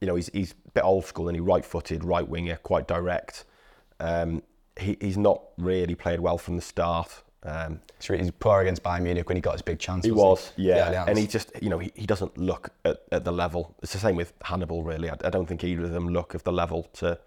[0.00, 3.44] you know, he's he's a bit old school and he right-footed, right winger, quite direct.
[4.00, 4.42] Um,
[4.78, 7.22] he, he's not really played well from the start.
[7.44, 10.04] Um, he's poor against Bayern Munich when he got his big chance.
[10.04, 10.90] He was, yeah.
[10.90, 13.76] yeah and he just, you know, he, he doesn't look at, at the level.
[13.82, 15.08] It's the same with Hannibal, really.
[15.08, 17.18] I, I don't think either of them look of the level to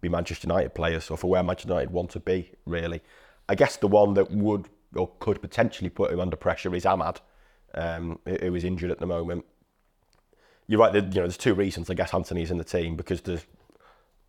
[0.00, 3.00] be Manchester United players or for where Manchester United want to be, really.
[3.48, 7.18] I guess the one that would or could potentially put him under pressure is Amad,
[7.74, 9.44] um, who is injured at the moment.
[10.66, 10.94] You're right.
[10.94, 11.90] You know, there's two reasons.
[11.90, 13.44] I guess Antony's in the team because there's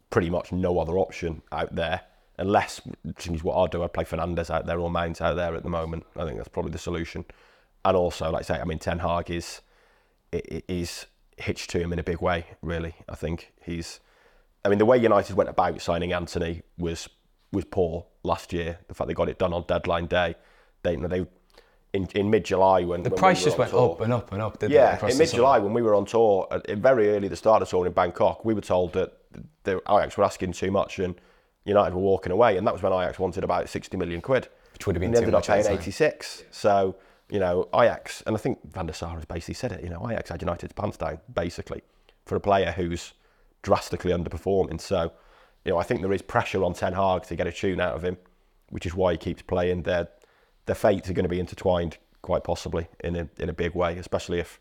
[0.09, 2.01] pretty much no other option out there
[2.37, 3.83] unless which is what I'd do.
[3.83, 6.05] I'd play Fernandes out there or Mount out there at the moment.
[6.15, 7.25] I think that's probably the solution.
[7.83, 9.61] And also, like I say, I mean, Ten Hag is
[10.31, 11.05] is
[11.37, 12.45] hitched to him in a big way.
[12.61, 13.99] Really, I think he's.
[14.63, 17.07] I mean, the way United went about signing Antony was
[17.51, 18.79] was poor last year.
[18.87, 20.35] The fact they got it done on deadline day,
[20.83, 21.25] they you know they
[21.93, 24.31] in, in mid July when the when price we just went tour, up and up
[24.33, 24.57] and up.
[24.67, 27.85] yeah, in mid July when we were on tour, very early the start of tour
[27.85, 29.13] in Bangkok, we were told that
[29.63, 31.15] the Ajax were asking too much and
[31.65, 34.85] United were walking away, and that was when Ajax wanted about sixty million quid, which
[34.85, 36.43] would have been and ended up paying eighty six.
[36.51, 36.95] So
[37.29, 39.83] you know Ajax, and I think Van der Sar has basically said it.
[39.83, 41.81] You know Ajax had United's pants down basically
[42.25, 43.13] for a player who's
[43.63, 44.79] drastically underperforming.
[44.79, 45.11] So
[45.65, 47.95] you know I think there is pressure on Ten Hag to get a tune out
[47.95, 48.17] of him,
[48.69, 49.83] which is why he keeps playing.
[49.83, 50.07] Their
[50.67, 53.97] their fates are going to be intertwined quite possibly in a in a big way,
[53.97, 54.59] especially if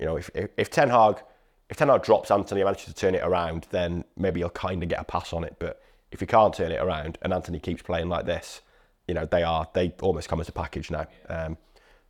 [0.00, 1.22] you know if if, if Ten Hag
[1.70, 4.82] if Ten Hag drops Antony and manages to turn it around, then maybe he'll kind
[4.82, 5.56] of get a pass on it.
[5.58, 5.80] But
[6.14, 8.62] if he can't turn it around and Antony keeps playing like this,
[9.06, 11.06] you know they are they almost come as a package now.
[11.28, 11.58] Um,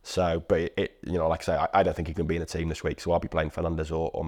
[0.03, 2.27] so, but it, it, you know, like I say, I, I, don't think he can
[2.27, 4.23] be in the team this week, so I'll be playing Fernandes or, or.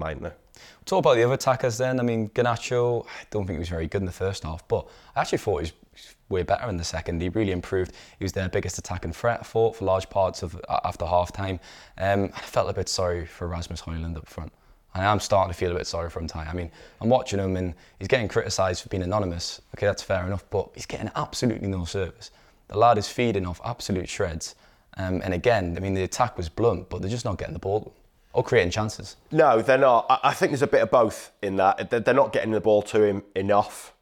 [0.84, 2.00] Talk about the other attackers then.
[2.00, 4.88] I mean, Garnacho, I don't think he was very good in the first half, but
[5.14, 7.22] I actually thought he was way better in the second.
[7.22, 7.92] He really improved.
[8.18, 11.60] He was their biggest attacking threat, I thought, for large parts of after half time.
[11.96, 14.52] Um, I felt a bit sorry for Rasmus Højlund up front.
[14.94, 16.26] I am starting to feel a bit sorry for him.
[16.26, 16.48] Time.
[16.48, 16.70] I mean,
[17.00, 19.60] I'm watching him and he's getting criticised for being anonymous.
[19.76, 22.30] Okay, that's fair enough, but he's getting absolutely no service.
[22.68, 24.54] The lad is feeding off absolute shreds.
[24.96, 27.60] Um, and again, I mean, the attack was blunt, but they're just not getting the
[27.60, 27.92] ball
[28.32, 29.16] or creating chances.
[29.30, 30.06] No, they're not.
[30.22, 31.90] I think there's a bit of both in that.
[31.90, 33.94] They're not getting the ball to him enough,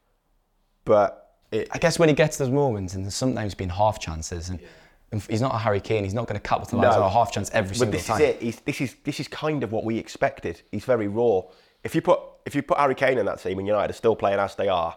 [0.85, 4.49] but it, I guess when he gets those moments, and there's sometimes been half chances,
[4.49, 4.67] and yeah.
[5.29, 6.05] He's not a Harry Kane.
[6.05, 7.03] He's not going to capitalise no.
[7.03, 8.21] on a half chance every but single this time.
[8.21, 8.43] Is it.
[8.43, 10.63] He's, this is this is kind of what we expected.
[10.73, 11.43] He's very raw.
[11.85, 14.17] If you put if you put Harry Kane in that team and United are still
[14.17, 14.97] playing as they are,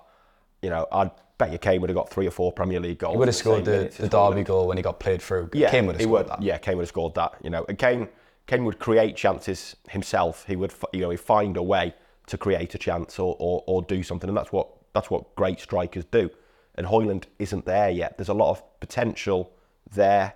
[0.61, 3.13] you know, I'd bet you Kane would have got three or four Premier League goals.
[3.13, 5.51] He would have scored the, the Derby goal when he got played through.
[5.53, 6.41] Yeah, Kane would have scored would, that.
[6.41, 7.35] Yeah, Kane would have scored that.
[7.43, 8.07] You know, and Kane
[8.47, 10.43] Kane would create chances himself.
[10.47, 11.93] He would you know he'd find a way
[12.27, 15.59] to create a chance or, or, or do something, and that's what that's what great
[15.59, 16.29] strikers do.
[16.75, 18.17] And Højlund isn't there yet.
[18.17, 19.51] There's a lot of potential
[19.93, 20.33] there.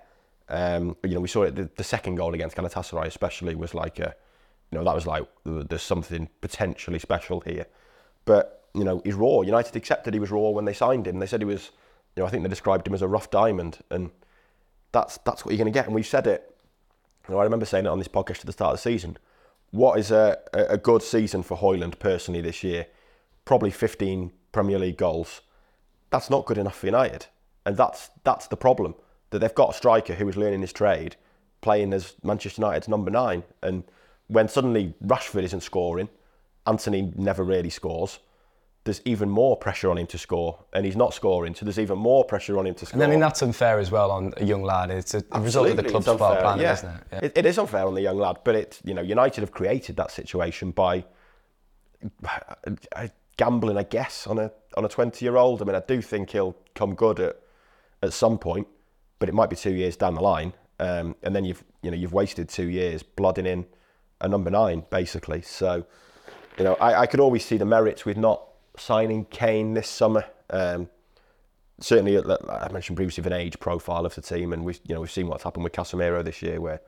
[0.48, 1.54] Um, you know, we saw it.
[1.54, 4.14] The, the second goal against Galatasaray, especially, was like a,
[4.70, 7.66] you know, that was like there's something potentially special here.
[8.24, 9.40] But you know, he's raw.
[9.42, 11.18] United accepted he was raw when they signed him.
[11.18, 11.70] They said he was,
[12.16, 14.10] you know, I think they described him as a rough diamond, and
[14.92, 15.86] that's that's what you're going to get.
[15.86, 16.54] And we've said it.
[17.28, 19.16] You know, I remember saying it on this podcast at the start of the season.
[19.70, 22.86] What is a, a good season for Højlund personally this year?
[23.44, 25.40] Probably 15 Premier League goals.
[26.10, 27.26] That's not good enough for United,
[27.64, 28.94] and that's that's the problem.
[29.34, 31.16] That they've got a striker who is learning his trade,
[31.60, 33.82] playing as Manchester United's number nine, and
[34.28, 36.08] when suddenly Rashford isn't scoring,
[36.66, 38.20] Antony never really scores
[38.84, 41.98] there's even more pressure on him to score, and he's not scoring, so there's even
[41.98, 43.02] more pressure on him to score.
[43.02, 44.90] And I mean that's unfair as well on a young lad.
[44.90, 46.72] It's a Absolutely, result of the club's part planning, yeah.
[46.74, 47.02] isn't it?
[47.12, 47.18] Yeah.
[47.22, 47.32] it?
[47.34, 50.10] It is unfair on the young lad, but it's you know United have created that
[50.10, 51.04] situation by
[52.26, 55.62] uh, gambling, I guess, on a on a 20 year old.
[55.62, 57.40] I mean, I do think he'll come good at
[58.02, 58.66] at some point,
[59.18, 61.96] but it might be two years down the line, um, and then you've you know
[61.96, 63.66] you've wasted two years blooding in
[64.20, 65.42] a number nine basically.
[65.42, 65.86] So
[66.58, 68.42] you know I, I could always see the merits with not
[68.76, 70.24] signing Kane this summer.
[70.50, 70.88] Um,
[71.80, 75.10] certainly, I mentioned previously an age profile of the team, and we've you know we've
[75.10, 76.80] seen what's happened with Casemiro this year, where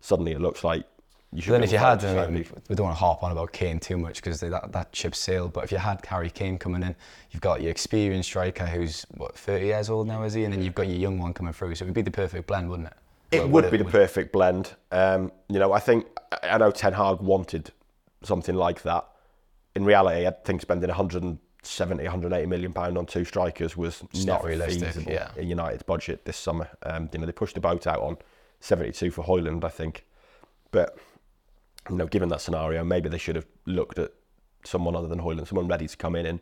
[0.00, 0.86] suddenly it looks like
[1.32, 3.22] You But should then if you had, to I mean, we don't want to harp
[3.22, 5.54] on about Kane too much because that, that ship sailed.
[5.54, 6.94] But if you had Harry Kane coming in,
[7.30, 10.44] you've got your experienced striker who's what 30 years old now, is he?
[10.44, 11.74] And then you've got your young one coming through.
[11.74, 12.94] So it would be the perfect blend, wouldn't it?
[13.30, 14.74] It Well, would be the would- perfect blend.
[14.90, 16.06] Um, you know, I think
[16.42, 17.70] I I know Ten Hag wanted
[18.22, 19.06] something like that.
[19.74, 24.42] In reality, I think spending 170, 180 million pound on two strikers was It's not
[24.42, 25.30] never realistic, feasible yeah.
[25.36, 26.68] in United's budget this summer.
[26.82, 28.18] Um, you know, they pushed the boat out on
[28.60, 30.04] 72 for Højlund, I think,
[30.72, 30.98] but
[31.90, 34.12] you know, given that scenario, maybe they should have looked at
[34.64, 36.40] someone other than Højlund, someone ready to come in and,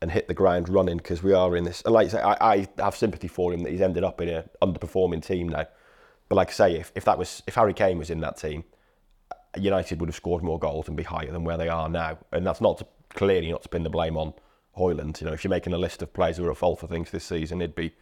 [0.00, 1.82] and hit the ground running because we are in this.
[1.82, 4.28] And like I say, I, I have sympathy for him that he's ended up in
[4.28, 5.66] an underperforming team now.
[6.28, 8.64] But like I say, if, if that was if Harry Kane was in that team,
[9.56, 12.18] United would have scored more goals and be higher than where they are now.
[12.32, 14.34] And that's not to, clearly not to pin the blame on
[14.76, 15.20] Højlund.
[15.20, 17.10] You know, if you're making a list of players who are at fault for things
[17.10, 17.92] this season, it'd be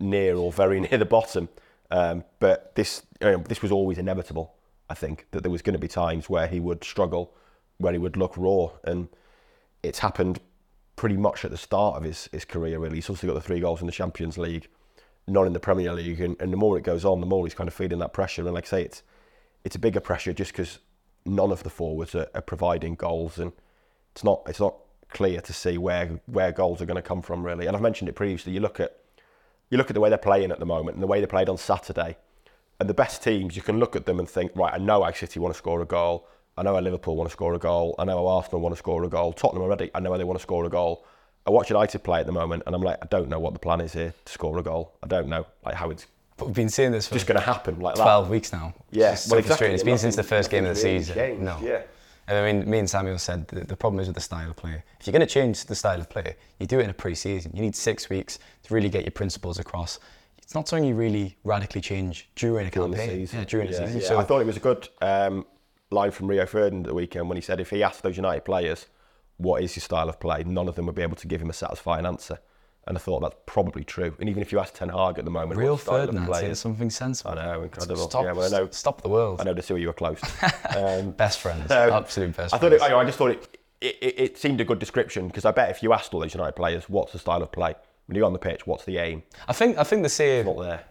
[0.00, 1.48] near or very near the bottom.
[1.90, 4.54] Um, but this you know, this was always inevitable.
[4.90, 7.34] I think that there was going to be times where he would struggle,
[7.78, 9.08] where he would look raw, and
[9.82, 10.40] it's happened
[10.96, 12.78] pretty much at the start of his, his career.
[12.78, 14.68] Really, he's also got the three goals in the Champions League,
[15.26, 17.54] none in the Premier League, and, and the more it goes on, the more he's
[17.54, 18.42] kind of feeling that pressure.
[18.42, 19.02] And like I say, it's
[19.64, 20.78] it's a bigger pressure just because
[21.24, 23.52] none of the forwards are, are providing goals, and
[24.12, 24.74] it's not it's not
[25.10, 27.66] clear to see where where goals are going to come from really.
[27.66, 28.52] And I've mentioned it previously.
[28.52, 28.98] You look at
[29.70, 31.48] you look at the way they're playing at the moment and the way they played
[31.48, 32.16] on Saturday,
[32.80, 35.12] and the best teams, you can look at them and think, right, I know how
[35.12, 36.28] City want to score a goal.
[36.56, 37.94] I know how Liverpool want to score a goal.
[37.98, 39.32] I know how Arsenal want to score a goal.
[39.32, 41.04] Tottenham already, I know how they want to score a goal.
[41.46, 43.58] I watch United play at the moment, and I'm like, I don't know what the
[43.58, 44.92] plan is here to score a goal.
[45.02, 47.46] I don't know like how it's But we've been seeing this for just going to
[47.46, 48.02] happen like that.
[48.02, 48.74] 12 weeks now.
[48.90, 49.68] Yeah, It's so well, exactly.
[49.68, 51.14] It's been since the first game of the season.
[51.14, 51.58] changed, no.
[51.62, 51.82] yeah.
[52.26, 54.56] And I mean, me and Samuel said the, the problem is with the style of
[54.56, 54.82] play.
[55.00, 57.52] If you're going to change the style of play, you do it in a pre-season.
[57.54, 59.98] You need six weeks to really get your principles across.
[60.48, 63.18] It's not something you really radically change during a during campaign.
[63.26, 63.38] season.
[63.40, 64.00] Yeah, during the season.
[64.00, 64.08] yeah.
[64.08, 65.44] So I thought it was a good um,
[65.90, 68.46] line from Rio Ferdinand at the weekend when he said if he asked those United
[68.46, 68.86] players,
[69.36, 71.50] what is your style of play, none of them would be able to give him
[71.50, 72.38] a satisfying answer.
[72.86, 74.16] And I thought that's probably true.
[74.20, 76.88] And even if you ask Ten Hag at the moment, Rio Ferdinand play is, something
[76.88, 77.32] sensible.
[77.32, 78.08] I know, incredible.
[78.08, 79.42] Stop, yeah, well, I know, stop the world.
[79.42, 80.22] I know the two of you are close.
[80.74, 81.68] Um, Best friends.
[81.68, 82.84] so Absolute best I thought friends.
[82.84, 85.50] it, I, I just thought it, it, it, it seemed a good description because I
[85.50, 87.74] bet if you asked all those United players, what's the style of play?
[88.08, 89.22] When you're on the pitch, what's the aim?
[89.46, 90.84] I think I think they say Not there.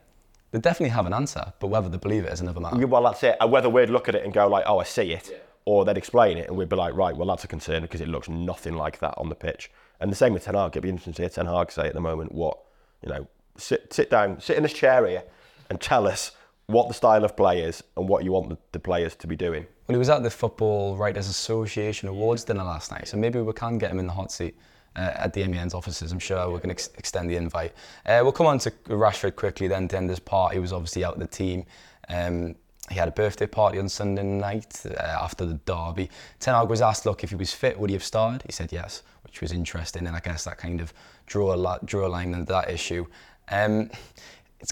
[0.51, 2.85] they definitely have an answer, but whether they believe it is another matter.
[2.87, 3.35] Well, that's it.
[3.41, 5.97] And whether we'd look at it and go like, "Oh, I see it," or they'd
[5.97, 8.75] explain it, and we'd be like, "Right, well, that's a concern because it looks nothing
[8.75, 10.69] like that on the pitch." And the same with Ten Hag.
[10.73, 12.57] It'd be interesting to hear Ten Hag say at the moment what
[13.03, 13.27] you know.
[13.59, 15.23] Sit, sit down, sit in this chair here,
[15.71, 16.33] and tell us
[16.67, 19.35] what the style of play is and what you want the, the players to be
[19.35, 19.65] doing.
[19.87, 23.51] Well, he was at the Football Writers Association Awards dinner last night, so maybe we
[23.53, 24.55] can get him in the hot seat
[24.97, 26.11] at the MEN's offices.
[26.11, 27.73] I'm sure we can ex- extend the invite.
[28.05, 30.53] Uh, we'll come on to Rashford quickly then to end this part.
[30.53, 31.65] He was obviously out of the team.
[32.09, 32.55] Um,
[32.89, 36.09] he had a birthday party on Sunday night uh, after the derby.
[36.39, 38.43] Ten Hag was asked, look, if he was fit, would he have started?
[38.45, 40.93] He said yes, which was interesting, and I guess that kind of
[41.25, 43.05] drew a, drew a line into that issue.
[43.49, 43.89] Um,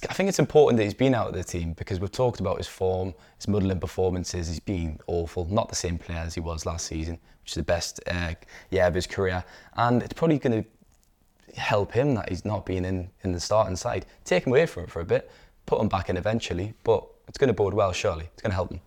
[0.10, 2.58] I think it's important that he's been out of the team because we've talked about
[2.58, 4.48] his form, his muddling performances.
[4.48, 7.64] He's been awful, not the same player as he was last season, which is the
[7.64, 8.34] best uh,
[8.72, 9.44] year of his career.
[9.78, 13.76] And it's probably going to help him that he's not been in, in the starting
[13.76, 14.08] side.
[14.24, 15.30] Take him away from it for a bit,
[15.68, 18.26] put him back in eventually, but it's going to bode well, surely.
[18.34, 18.82] It's going to help him.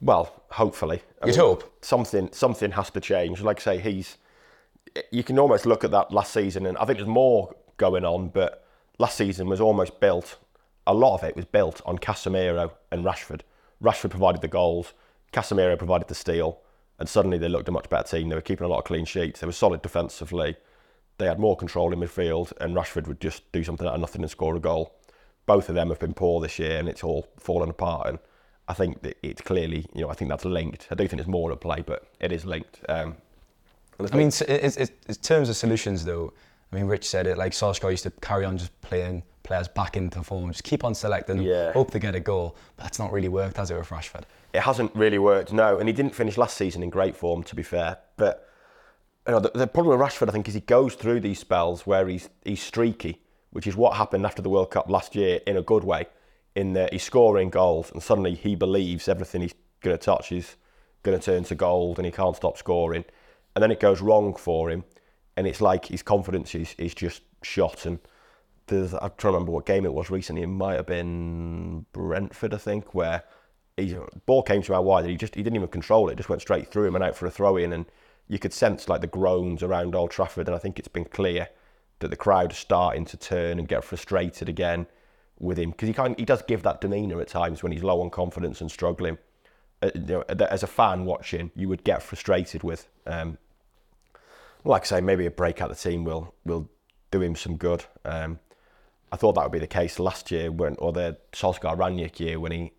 [0.00, 1.02] Well, hopefully.
[1.20, 1.84] I You'd hope.
[1.84, 3.40] Something something has to change.
[3.40, 4.18] Like I say, he's.
[5.10, 8.28] You can almost look at that last season, and I think there's more going on.
[8.28, 8.64] But
[8.98, 10.38] last season was almost built.
[10.86, 13.40] A lot of it was built on Casemiro and Rashford.
[13.82, 14.92] Rashford provided the goals.
[15.32, 16.60] Casemiro provided the steal,
[16.98, 18.28] and suddenly they looked a much better team.
[18.28, 19.40] They were keeping a lot of clean sheets.
[19.40, 20.56] They were solid defensively.
[21.18, 24.22] They had more control in midfield, and Rashford would just do something out of nothing
[24.22, 24.94] and score a goal.
[25.46, 28.08] Both of them have been poor this year, and it's all fallen apart.
[28.08, 28.18] And
[28.68, 30.88] I think that it's clearly, you know, I think that's linked.
[30.90, 32.80] I do think it's more at play, but it is linked.
[32.88, 33.16] Um,
[33.98, 36.32] I mean, s- it's, it's, in terms of solutions, though,
[36.72, 39.96] I mean, Rich said it, like Solskjaer used to carry on just playing players back
[39.96, 41.72] into form, just keep on selecting them, Yeah.
[41.72, 42.56] hope they get a goal.
[42.76, 44.22] But that's not really worked, has it, with Rashford?
[44.52, 45.78] it hasn't really worked, no.
[45.78, 47.98] And he didn't finish last season in great form, to be fair.
[48.16, 48.48] But
[49.26, 51.86] you know, the, the problem with Rashford, I think, is he goes through these spells
[51.86, 55.56] where he's he's streaky, which is what happened after the World Cup last year in
[55.56, 56.06] a good way.
[56.54, 60.56] In that he's scoring goals, and suddenly he believes everything he's going to touch is
[61.02, 63.04] going to turn to gold, and he can't stop scoring.
[63.54, 64.84] And then it goes wrong for him,
[65.36, 67.86] and it's like his confidence is, is just shot.
[67.86, 67.98] And
[68.66, 70.42] there's, I'm trying to remember what game it was recently.
[70.42, 73.22] It might have been Brentford, I think, where
[73.76, 76.12] he ball came to our wide and he just he didn't even control it.
[76.12, 77.84] it just went straight through him and out for a throw in and
[78.26, 81.50] you could sense like the groans around Old Trafford and I think it's been clear
[81.98, 84.86] that the crowd are starting to turn and get frustrated again
[85.38, 88.00] with him because he kind he does give that demeanour at times when he's low
[88.00, 89.18] on confidence and struggling
[89.82, 92.88] uh, you know, as a fan watching, you would get frustrated with.
[93.06, 93.38] Um,
[94.66, 96.68] like I say, maybe a break out the team will will
[97.10, 97.84] do him some good.
[98.04, 98.38] Um,
[99.12, 102.40] I thought that would be the case last year when, or the Solskjaer Rangnick year
[102.40, 102.72] when he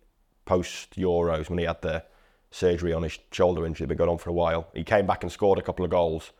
[0.44, 2.04] post Euros when he had the
[2.50, 4.68] surgery on his shoulder injury, been going on for a while.
[4.74, 6.32] He came back and scored a couple of goals,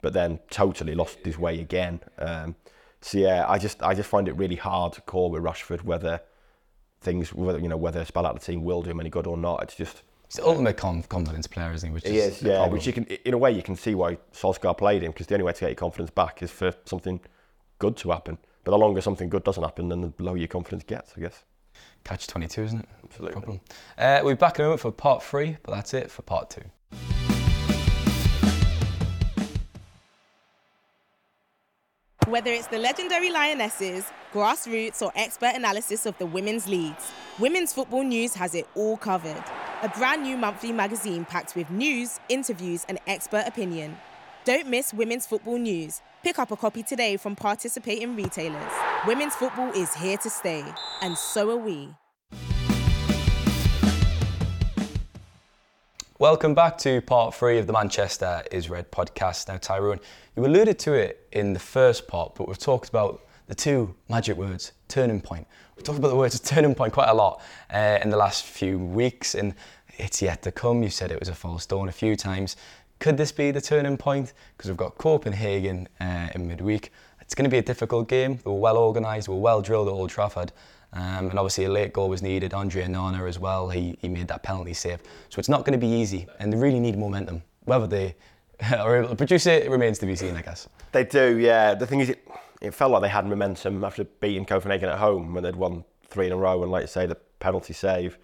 [0.00, 2.00] but then totally lost his way again.
[2.18, 2.56] Um,
[3.00, 6.20] so yeah, I just I just find it really hard to call with Rashford whether
[7.00, 9.26] things whether you know whether a spell out the team will do him any good
[9.26, 9.62] or not.
[9.62, 11.92] It's just He's the ultimate confidence player, isn't he?
[11.92, 12.66] Which he is, yeah.
[12.66, 15.34] Which you can, in a way, you can see why Solskjaer played him because the
[15.34, 17.20] only way to get your confidence back is for something
[17.78, 18.38] good to happen.
[18.64, 21.44] But the longer something good doesn't happen, then the lower your confidence gets, I guess.
[22.04, 22.88] Catch 22, isn't it?
[23.04, 23.32] Absolutely.
[23.32, 23.60] Problem.
[23.98, 26.50] Uh, we'll be back in a moment for part three, but that's it for part
[26.50, 26.62] two.
[32.28, 38.04] Whether it's the legendary Lionesses, grassroots, or expert analysis of the women's leagues, Women's Football
[38.04, 39.44] News has it all covered.
[39.82, 43.98] A brand new monthly magazine packed with news, interviews, and expert opinion.
[44.46, 46.00] Don't miss Women's Football News.
[46.22, 48.72] Pick up a copy today from participating retailers.
[49.06, 50.64] Women's football is here to stay,
[51.02, 51.90] and so are we.
[56.20, 59.48] Welcome back to part three of the Manchester is Red podcast.
[59.48, 59.98] Now, Tyrone,
[60.36, 64.36] you alluded to it in the first part, but we've talked about the two magic
[64.36, 65.44] words, turning point.
[65.74, 68.44] We've talked about the words of turning point quite a lot uh, in the last
[68.44, 69.56] few weeks, and
[69.98, 70.84] it's yet to come.
[70.84, 72.56] You said it was a false dawn a few times.
[73.00, 74.34] Could this be the turning point?
[74.56, 76.92] Because we've got Copenhagen uh, in midweek.
[77.34, 78.36] It's going to be a difficult game.
[78.36, 80.52] They were well organised, they were well drilled at Old Trafford.
[80.92, 82.54] Um, and obviously a late goal was needed.
[82.54, 85.00] Andre Onana as well, he, he made that penalty save.
[85.30, 87.42] So it's not going to be easy, and they really need momentum.
[87.64, 88.14] Whether they
[88.78, 90.68] are able to produce it, it remains to be seen, I guess.
[90.92, 91.74] They do, yeah.
[91.74, 92.24] The thing is, it,
[92.60, 96.26] it felt like they had momentum after beating Copenhagen at home when they'd won three
[96.26, 98.16] in a row, and like you say, the penalty save.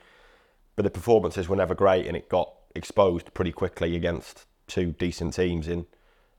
[0.77, 5.35] But the performances were never great, and it got exposed pretty quickly against two decent
[5.35, 5.87] teams in,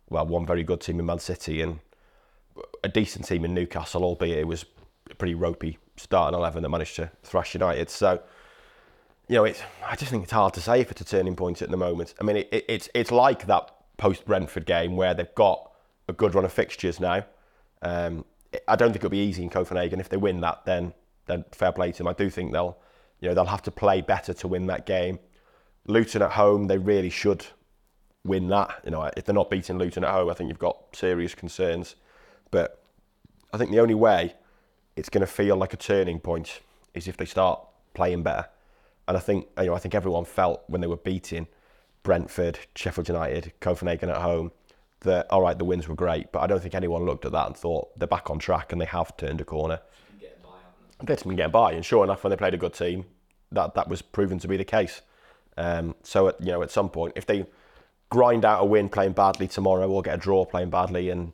[0.10, 1.82] well, one very good team in Man City and
[2.84, 4.66] a decent team in Newcastle, albeit it was
[5.10, 7.90] a pretty ropey starting 11 that managed to thrash United.
[7.90, 8.22] So,
[9.28, 11.62] you know, it's, I just think it's hard to say if it's a turning point
[11.62, 12.14] at the moment.
[12.20, 15.72] I mean, it, it, it's, it's like that post Brentford game where they've got
[16.08, 17.26] a good run of fixtures now.
[17.82, 18.26] Um,
[18.68, 20.00] I don't think it'll be easy in Copenhagen.
[20.00, 20.94] If they win that, then
[21.28, 22.08] then fair play to them.
[22.08, 22.78] I do think they'll,
[23.20, 25.20] you know, they'll have to play better to win that game.
[25.88, 27.46] Luton at home, they really should
[28.24, 28.82] win that.
[28.84, 31.96] You know, if they're not beating Luton at home, I think you've got serious concerns.
[32.52, 32.84] But
[33.54, 34.36] I think the only way
[34.96, 36.60] it's going to feel like a turning point
[36.94, 37.60] is if they start
[37.94, 38.48] playing better.
[39.08, 41.48] And I think you know I think everyone felt when they were beating
[42.04, 44.52] Brentford, Sheffield United, Copenhagen at home
[45.02, 47.48] that all right the wins were great, but I don't think anyone looked at that
[47.48, 49.80] and thought they're back on track and they have turned a corner.
[51.04, 53.06] They've been getting by, and sure enough, when they played a good team,
[53.52, 55.02] that that was proven to be the case.
[55.58, 57.46] Um, so at, you know at some point, if they
[58.10, 61.34] grind out a win playing badly tomorrow, or get a draw playing badly and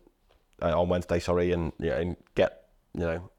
[0.61, 3.29] uh, on Wednesday, sorry, and you know, and get you know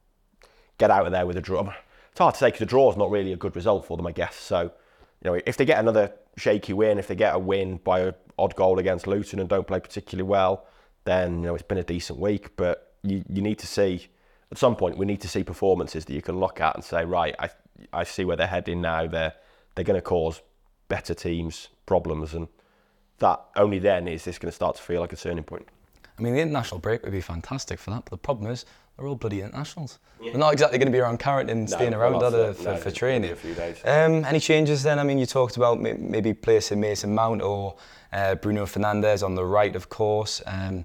[0.79, 1.73] get out of there with a draw.
[2.11, 4.07] It's hard to say because a draw is not really a good result for them,
[4.07, 4.37] I guess.
[4.37, 8.01] So, you know, if they get another shaky win, if they get a win by
[8.01, 10.67] an odd goal against Luton and don't play particularly well,
[11.05, 12.57] then you know it's been a decent week.
[12.57, 14.09] But you, you need to see
[14.51, 17.05] at some point we need to see performances that you can look at and say,
[17.05, 17.51] right, I
[17.93, 19.07] I see where they're heading now.
[19.07, 19.35] They're
[19.75, 20.41] they're going to cause
[20.89, 22.49] better teams problems, and
[23.19, 25.69] that only then is this going to start to feel like a turning point.
[26.19, 28.65] I mean, the international break would be fantastic for that, but the problem is
[28.97, 29.99] they're all bloody internationals.
[30.21, 30.33] Yeah.
[30.33, 32.91] They're not exactly going to be around Carrington, staying no, around other for, no, for
[32.91, 33.37] training.
[33.85, 34.99] Um, any changes then?
[34.99, 37.77] I mean, you talked about maybe placing Mason Mount or
[38.13, 40.43] uh, Bruno Fernandes on the right, of course.
[40.47, 40.85] Um,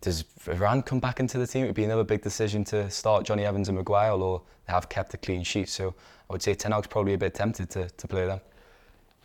[0.00, 1.64] does Varane come back into the team?
[1.64, 4.88] It would be another big decision to start Jonny Evans and Maguire, although they have
[4.88, 5.68] kept a clean sheet.
[5.68, 5.94] So
[6.28, 8.40] I would say Ten Hag's probably a bit tempted to, to play them.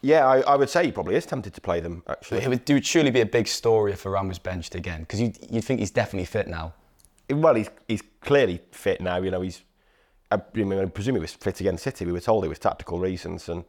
[0.01, 2.41] Yeah, I, I, would say he probably is tempted to play them, actually.
[2.41, 5.19] It would, it would surely be a big story if Varane was benched again, because
[5.19, 6.73] you'd, you'd think he's definitely fit now.
[7.29, 9.17] Well, he's, he's clearly fit now.
[9.21, 9.61] You know, he's,
[10.31, 12.05] I, mean, I presume he was fit against City.
[12.05, 13.49] We were told it was tactical reasons.
[13.49, 13.65] And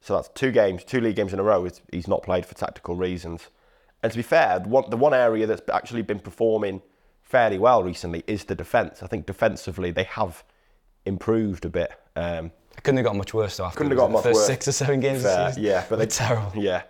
[0.00, 2.94] so that's two games, two league games in a row, he's not played for tactical
[2.94, 3.48] reasons.
[4.02, 6.82] And to be fair, the one, the one area that's actually been performing
[7.22, 9.02] fairly well recently is the defence.
[9.02, 10.44] I think defensively they have
[11.06, 11.92] improved a bit.
[12.14, 12.52] Um,
[12.82, 13.64] couldn't have got much worse though.
[13.64, 14.46] After couldn't have got much first worse.
[14.46, 15.22] six or seven games.
[15.22, 16.62] Fair, yeah, but they're terrible.
[16.62, 16.82] Yeah,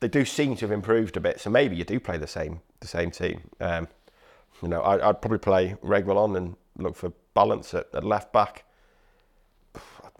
[0.00, 1.40] they do seem to have improved a bit.
[1.40, 3.42] So maybe you do play the same the same team.
[3.60, 3.88] Um,
[4.62, 8.64] you know, I, would probably play Reguilón and look for balance at, at, left back.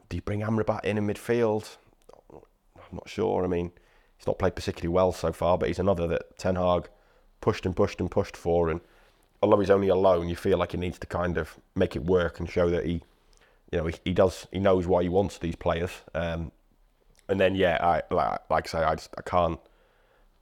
[0.08, 1.76] Do you bring Amrabat in in midfield?
[2.32, 2.40] I'm
[2.92, 3.44] not sure.
[3.44, 3.72] I mean,
[4.16, 6.88] he's not played particularly well so far, but he's another that Ten Hag
[7.40, 8.70] pushed and pushed and pushed for.
[8.70, 8.80] And
[9.42, 12.38] although he's only alone, you feel like he needs to kind of make it work
[12.38, 13.02] and show that he
[13.72, 15.90] you know, he, he does, he knows why he wants these players.
[16.14, 16.52] Um,
[17.28, 19.60] And then yeah, I like, like I say, I just I can't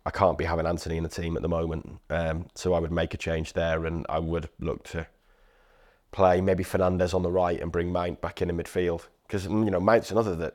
[0.05, 1.99] I can't be having Antony in the team at the moment.
[2.11, 5.07] Um, so I would make a change there, and I would look to
[6.13, 9.71] play maybe Fernandes on the right and bring Mount back in in midfield because you
[9.71, 10.55] know Mount's another that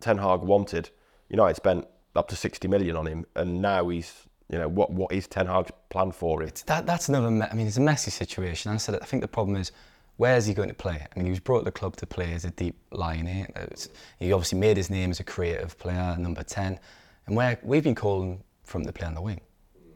[0.00, 0.90] Ten Hag wanted.
[1.30, 5.12] United spent up to 60 million on him, and now he's you know what what
[5.12, 6.42] is Ten Hag's plan for?
[6.42, 7.30] It's that that's another.
[7.30, 8.72] Me- I mean, it's a messy situation.
[8.72, 9.70] I said I think the problem is
[10.18, 11.06] where is he going to play?
[11.10, 13.46] I mean, he was brought to the club to play as a deep line eight.
[13.70, 13.88] It's,
[14.18, 16.78] he obviously made his name as a creative player, number 10,
[17.26, 19.40] and where we've been calling from to play on the wing.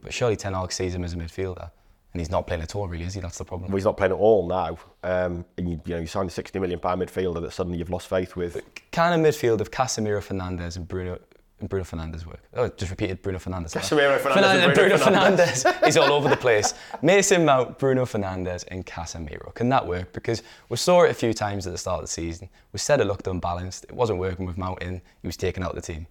[0.01, 1.69] But surely Ten Hag sees him as a midfielder.
[2.13, 3.21] And he's not playing at all, really, is he?
[3.21, 3.71] That's the problem.
[3.71, 4.77] Well, he's not playing at all now.
[5.03, 7.89] Um, and you, you know, you signed a 60 million pound midfielder that suddenly you've
[7.89, 8.61] lost faith with.
[8.91, 11.19] Can a midfield of Casemiro, Fernandes, and Bruno
[11.67, 12.39] Bruno Fernandes work?
[12.53, 13.73] Oh, just repeated Bruno Fernandes.
[13.73, 15.85] Casemiro, Fernandes, Fernandes and Bruno Fernandes.
[15.85, 16.73] He's all over the place.
[17.01, 19.53] Mason Mount, Bruno Fernandes, and Casemiro.
[19.53, 20.13] Can that work?
[20.13, 22.49] Because we saw it a few times at the start of the season.
[22.71, 23.85] We said it looked unbalanced.
[23.85, 25.01] It wasn't working with Mount in.
[25.21, 26.07] He was taken out of the team.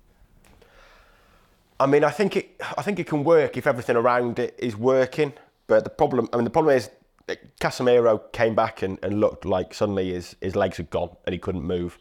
[1.79, 2.61] I mean, I think it.
[2.79, 5.33] I think it can work if everything around it is working.
[5.67, 6.91] But the problem, I mean, the problem is
[7.61, 11.39] Casemiro came back and, and looked like suddenly his his legs had gone and he
[11.39, 11.99] couldn't move,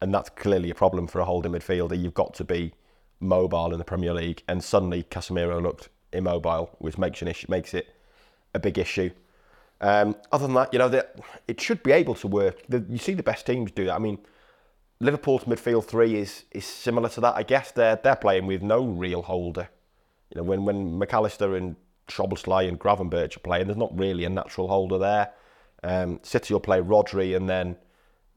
[0.00, 2.00] and that's clearly a problem for a holding midfielder.
[2.00, 2.72] You've got to be
[3.20, 7.74] mobile in the Premier League, and suddenly Casemiro looked immobile, which makes an issue, makes
[7.74, 7.88] it
[8.54, 9.10] a big issue.
[9.80, 11.02] Um, other than that, you know,
[11.46, 12.62] it should be able to work.
[12.68, 13.94] The, you see the best teams do that.
[13.94, 14.18] I mean,
[15.00, 17.34] Liverpool's midfield three is is similar to that.
[17.36, 19.68] I guess they're they're playing with no real holder.
[20.30, 21.76] You know, when when Mac Allister and
[22.08, 25.32] Szoboszlai and Gravenberch are playing, there's not really a natural holder there.
[25.82, 27.76] Um, City will play Rodri and then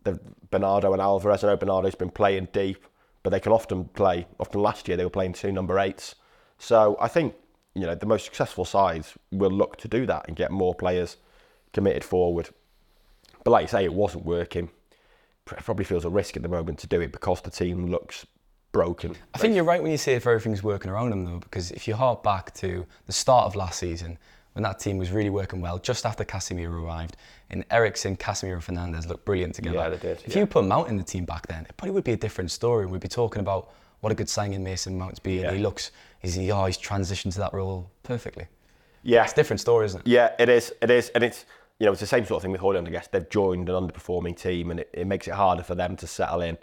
[0.04, 0.20] the
[0.52, 1.44] Bernardo and Alvarez.
[1.44, 2.86] I know Bernardo's been playing deep,
[3.24, 4.28] but they can often play.
[4.40, 6.16] Often last year they were playing two number eights.
[6.58, 7.36] So I think
[7.76, 11.18] you know the most successful sides will look to do that and get more players
[11.74, 12.50] committed forward.
[13.44, 14.70] But like you say, it wasn't working
[15.58, 18.26] probably feels a risk at the moment to do it because the team looks
[18.72, 19.16] broken.
[19.34, 21.88] I think you're right when you say if everything's working around them though, because if
[21.88, 24.18] you hark back to the start of last season,
[24.54, 27.16] when that team was really working well, just after Casemiro arrived,
[27.50, 29.78] and Eriksen, Casemiro, Fernandes looked brilliant together.
[29.78, 30.24] Yeah, they did.
[30.26, 30.42] If yeah.
[30.42, 32.84] you put Mount in the team back then, it probably would be a different story.
[32.84, 33.72] And we'd be talking about
[34.02, 35.42] what a good signing Mason Mount's been.
[35.42, 35.54] Yeah.
[35.54, 35.92] He looks,
[36.22, 38.48] is he, oh, he's transitioned to that role perfectly.
[39.04, 40.08] Yeah, It's a different story, isn't it?
[40.08, 40.74] Yeah, it is.
[40.82, 41.46] It is, and it's
[41.80, 42.88] you know it's the same sort of thing with Højlund.
[42.88, 45.96] I guess they've joined an underperforming team, and it, it makes it harder for them
[45.98, 46.58] to settle in.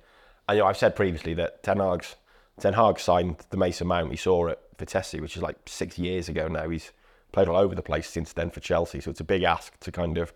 [0.48, 2.16] And you know I've said previously that Ten Hag's
[2.60, 4.10] Ten Hag signed the Mason Mount.
[4.10, 6.68] We saw at Vitesse, which is like six years ago now.
[6.68, 6.92] He's
[7.32, 9.92] played all over the place since then for Chelsea, so it's a big ask to
[9.92, 10.32] kind of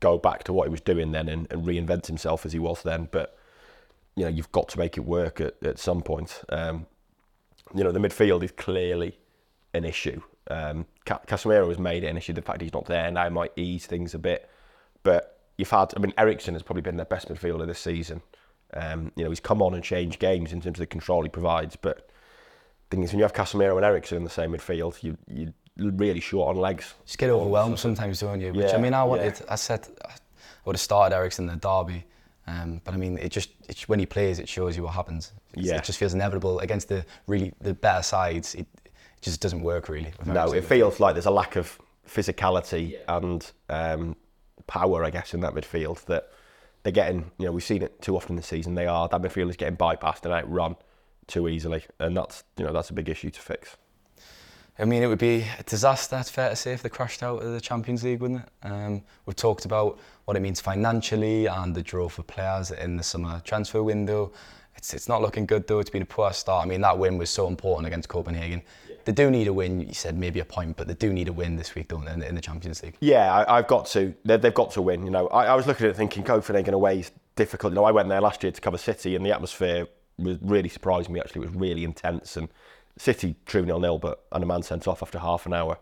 [0.00, 2.82] go back to what he was doing then and, and reinvent himself as he was
[2.82, 3.08] then.
[3.10, 3.36] But
[4.14, 6.42] you know you've got to make it work at, at some point.
[6.48, 6.86] Um,
[7.74, 9.18] you know the midfield is clearly
[9.74, 10.20] an issue.
[10.48, 12.32] Um, Casemiro has made it an issue.
[12.32, 14.48] The fact he's not there now might ease things a bit.
[15.02, 18.22] But you've had, I mean, Eriksen has probably been their best midfielder this season.
[18.74, 21.28] Um, you know, he's come on and changed games in terms of the control he
[21.28, 21.76] provides.
[21.76, 22.08] But
[22.88, 25.52] the thing is, when you have Casemiro and Eriksen in the same midfield, you you
[25.76, 26.94] really short on legs.
[27.04, 28.52] Just get overwhelmed sometimes, don't you?
[28.52, 29.38] Which Yeah, I mean, I wanted.
[29.40, 29.46] yeah.
[29.52, 30.12] I said I
[30.64, 32.04] would have started Eriksen in the derby,
[32.46, 35.32] um, but I mean, it just it, when he plays, it shows you what happens.
[35.52, 35.76] It's- Yeah.
[35.76, 38.54] It just feels inevitable against the really the better sides.
[38.54, 40.12] It, it just doesn't work really.
[40.24, 44.16] No, it feels like there's a lack of physicality and um,
[44.66, 46.30] power, I guess, in that midfield that
[46.82, 47.30] they're getting.
[47.38, 48.74] You know, we've seen it too often this season.
[48.74, 50.76] They are that midfield is getting bypassed and outrun
[51.26, 53.76] too easily, and that's you know that's a big issue to fix.
[54.78, 57.42] I mean, it would be a disaster, it's fair to say, if they crashed out
[57.42, 58.48] of the Champions League, wouldn't it?
[58.62, 63.02] Um, we've talked about what it means financially and the draw for players in the
[63.02, 64.32] summer transfer window.
[64.76, 65.78] It's, it's not looking good, though.
[65.78, 66.66] It's been a poor start.
[66.66, 68.60] I mean, that win was so important against Copenhagen.
[69.06, 69.80] They do need a win.
[69.80, 72.12] You said maybe a point, but they do need a win this week, don't they,
[72.12, 72.96] in, in the Champions League?
[73.00, 74.12] Yeah, I, I've got to.
[74.26, 75.04] They, they've got to win.
[75.06, 77.72] You know, I, I was looking at it thinking Copenhagen away is difficult.
[77.72, 79.86] You know, I went there last year to cover City, and the atmosphere
[80.18, 81.20] was really surprised me.
[81.20, 82.48] Actually, it was really intense, and
[82.98, 85.78] City drew nil nil, but and a man sent off after half an hour.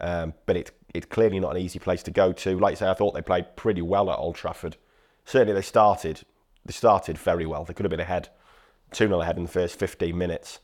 [0.00, 2.58] Um, but it's it's clearly not an easy place to go to.
[2.58, 4.76] Like I say, I thought they played pretty well at Old Trafford.
[5.24, 6.22] Certainly, they started
[6.64, 7.64] they started very well.
[7.64, 8.28] They could have been ahead,
[8.92, 10.60] two 0 ahead in the first 15 minutes.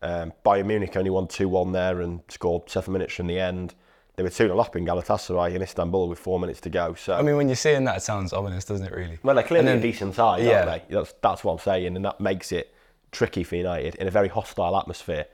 [0.00, 3.74] Um, Bayern Munich only won 2 1 there and scored seven minutes from the end.
[4.14, 6.94] They were 2 0 up in Galatasaray in Istanbul with four minutes to go.
[6.94, 9.18] So I mean, when you're seeing that, it sounds ominous, doesn't it, really?
[9.22, 10.64] well, they're clearly And a decent side, yeah.
[10.64, 10.94] aren't they?
[10.94, 12.74] That's, that's what I'm saying, and that makes it
[13.10, 15.26] tricky for United in a very hostile atmosphere.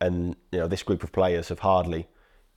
[0.00, 2.08] And you know, this group of players have hardly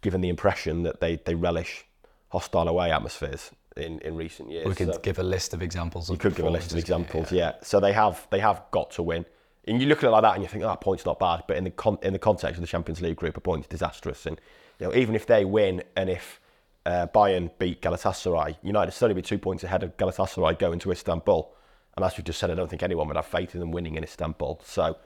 [0.02, 1.86] given the impression that they, they relish
[2.30, 4.66] hostile away atmospheres in, in recent years.
[4.68, 6.10] We could So- give a list of examples.
[6.10, 7.54] you could give a list of examples, yeah.
[7.64, 9.26] So they have they have got to win.
[9.68, 11.44] And you look at it like that and you think, oh, that point's not bad.
[11.48, 14.26] But in the con- in the context of the Champions League group, a point's disastrous.
[14.26, 14.40] And
[14.80, 16.40] you know, even if they win and if
[16.86, 21.54] uh, Bayern beat Galatasaray, United still be two points ahead of Galatasaray going to Istanbul.
[21.96, 23.96] And as we just said, I don't think anyone would have faith in them winning
[23.96, 24.62] in Istanbul.
[24.64, 24.98] So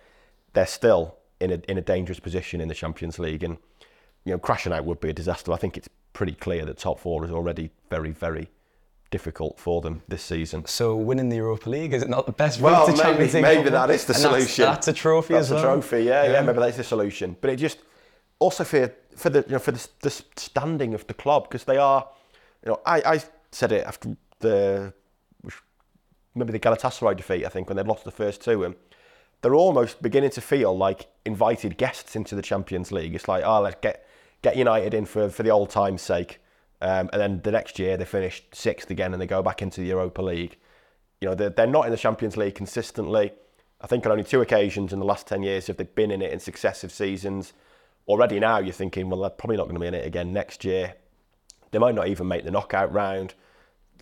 [0.54, 3.58] they're still in a in a dangerous position in the Champions League, and
[4.24, 5.52] you know, crashing out would be a disaster.
[5.54, 8.50] I think it's pretty clear that top four is already very, very
[9.12, 10.66] difficult for them this season.
[10.66, 13.34] So winning the Europa League is it not the best Well, route to maybe, Champions
[13.36, 13.44] League?
[13.44, 14.66] maybe that is the And solution.
[14.66, 15.64] That's, a trophy That's as a well.
[15.82, 17.36] trophy, yeah, yeah, Maybe that's the solution.
[17.40, 17.80] But it just
[18.40, 21.78] also for for the you know for the, the standing of the club because they
[21.78, 22.08] are,
[22.66, 23.22] you know, I, I
[23.52, 24.94] said it after the
[26.34, 27.46] maybe the Galatasaray defeat.
[27.46, 28.76] I think when they lost the first two, and
[29.46, 33.14] they're almost beginning to feel like invited guests into the Champions League.
[33.14, 34.04] It's like, oh, let's get
[34.41, 36.39] get United in for for the old time's sake.
[36.82, 39.82] Um, and then the next year they finish sixth again and they go back into
[39.82, 40.58] the Europa League.
[41.22, 43.34] You know, they're, they're not in the Champions League consistently.
[43.82, 46.24] I think on only two occasions in the last 10 years have they been in
[46.24, 47.54] it in successive seasons.
[48.08, 50.66] Already now you're thinking, well, they're probably not going to be in it again next
[50.66, 50.96] year.
[51.70, 53.36] They might not even make the knockout round.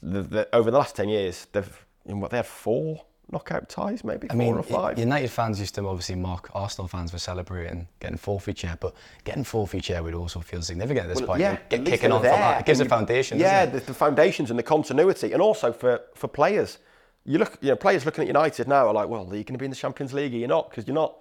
[0.02, 4.30] The, the, over the last 10 years, they've, what, they had four knockout ties, maybe
[4.30, 5.00] I four mean, or five.
[5.00, 8.94] United fans used to obviously mock Arsenal fans for celebrating getting fourth each year, but
[9.24, 11.42] getting fourth each year would also feel significant at this Well, point.
[11.42, 12.60] yeah, get kicking they on were from that.
[12.62, 13.40] It gives a And you- foundation.
[13.40, 13.80] Yeah, doesn't it?
[13.82, 16.78] the, the foundations and the continuity, and also for, for players.
[17.26, 19.54] You look, you know, players looking at United now are like, well, are you going
[19.54, 20.34] to be in the Champions League?
[20.34, 21.16] Or you're not because you're not,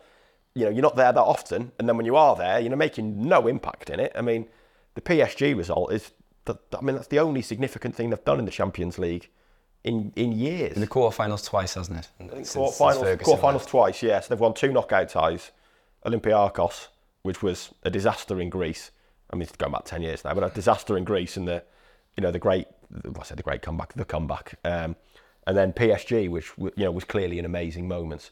[0.55, 1.71] you know, you're not there that often.
[1.79, 4.11] And then when you are there, you know, making no impact in it.
[4.17, 4.47] I mean,
[4.95, 6.11] the PSG result is,
[6.45, 9.31] the, I mean, that's the only significant thing they've done in the Champions League
[9.85, 10.75] in in years.
[10.75, 12.09] In the quarterfinals twice, hasn't it?
[12.19, 14.29] Since- since Quarterfinals, Ferguson quarterfinals twice, yes.
[14.29, 15.51] They've won two knockout ties.
[16.05, 16.89] Olympiakos,
[17.23, 18.91] which was a disaster in Greece.
[19.31, 21.63] I mean, it's going back 10 years now, but a disaster in Greece and the,
[22.17, 22.67] you know, the great,
[23.19, 24.59] I said the great comeback, the comeback.
[24.65, 24.97] Um,
[25.47, 28.31] and then PSG, which, you know, was clearly an amazing moment.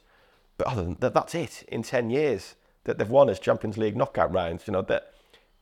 [0.59, 3.97] But other than that, that's it in 10 years that they've won as Champions League
[3.97, 4.67] knockout rounds.
[4.67, 5.13] You know, that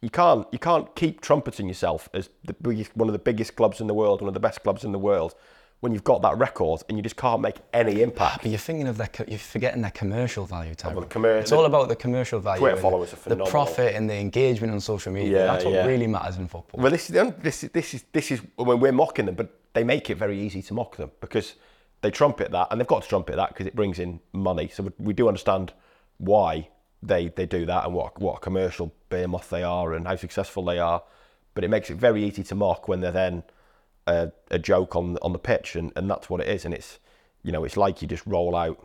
[0.00, 3.80] you can't, you can't keep trumpeting yourself as the biggest, one of the biggest clubs
[3.80, 5.34] in the world, one of the best clubs in the world,
[5.80, 8.42] when you've got that record and you just can't make any impact.
[8.42, 11.04] But you're thinking of their, you're forgetting their commercial value, Tyrone.
[11.04, 12.60] commer- it's all about the commercial value.
[12.60, 13.46] Twitter followers are phenomenal.
[13.46, 15.38] The profit and the engagement on social media.
[15.38, 15.86] Yeah, That's what yeah.
[15.86, 16.80] really matters in football.
[16.82, 19.84] Well, this is this is this is this is when we're mocking them, but they
[19.84, 21.54] make it very easy to mock them because
[22.00, 24.68] they trumpet that, and they've got to trumpet that because it brings in money.
[24.68, 25.72] So we, we do understand
[26.18, 26.68] why
[27.04, 30.64] they they do that and what what a commercial behemoth they are and how successful
[30.64, 31.04] they are.
[31.54, 33.44] But it makes it very easy to mock when they're then
[34.08, 36.64] a, a joke on on the pitch, and, and that's what it is.
[36.64, 36.98] And it's
[37.42, 38.84] you know it's like you just roll out.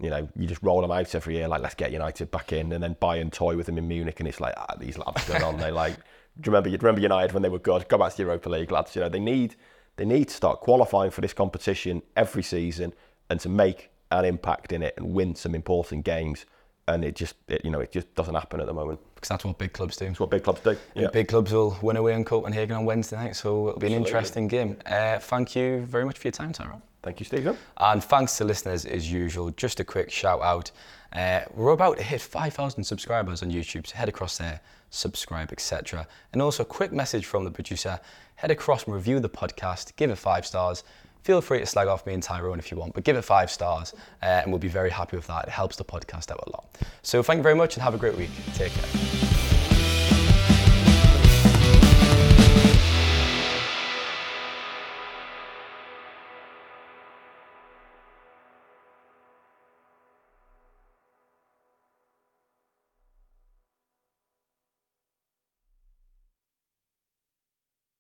[0.00, 2.72] You know, you just roll them out every year, like let's get United back in,
[2.72, 5.24] and then buy and toy with them in Munich, and it's like ah, these lads
[5.28, 5.56] going on.
[5.56, 5.94] They like,
[6.40, 6.68] do you remember?
[6.68, 7.88] You remember United when they were good?
[7.88, 8.96] Go back to the Europa League, lads.
[8.96, 9.54] You know, they need
[9.96, 12.92] they need to start qualifying for this competition every season
[13.30, 16.46] and to make an impact in it and win some important games.
[16.86, 19.00] And it just, it, you know, it just doesn't happen at the moment.
[19.24, 20.04] Because that's what big clubs do.
[20.04, 20.76] It's what big clubs do.
[20.94, 23.94] And Big clubs will win away in Copenhagen on Wednesday night, so it'll be an
[23.94, 23.96] Absolutely.
[23.96, 24.76] interesting game.
[24.84, 26.82] Uh, thank you very much for your time, Tyrone.
[27.02, 27.56] Thank you, Steven.
[27.78, 29.48] And thanks to listeners as usual.
[29.52, 30.70] Just a quick shout out.
[31.10, 34.60] Uh, we're about to hit 5,000 subscribers on YouTube, so head across there,
[34.90, 36.06] subscribe, etc.
[36.34, 37.98] And also a quick message from the producer.
[38.34, 40.84] Head across and review the podcast, give it five stars.
[41.24, 43.50] Feel free to slag off me and Tyrone if you want, but give it five
[43.50, 45.44] stars uh, and we'll be very happy with that.
[45.44, 46.66] It helps the podcast out a lot.
[47.02, 48.30] So thank you very much and have a great week.
[48.54, 49.53] Take care.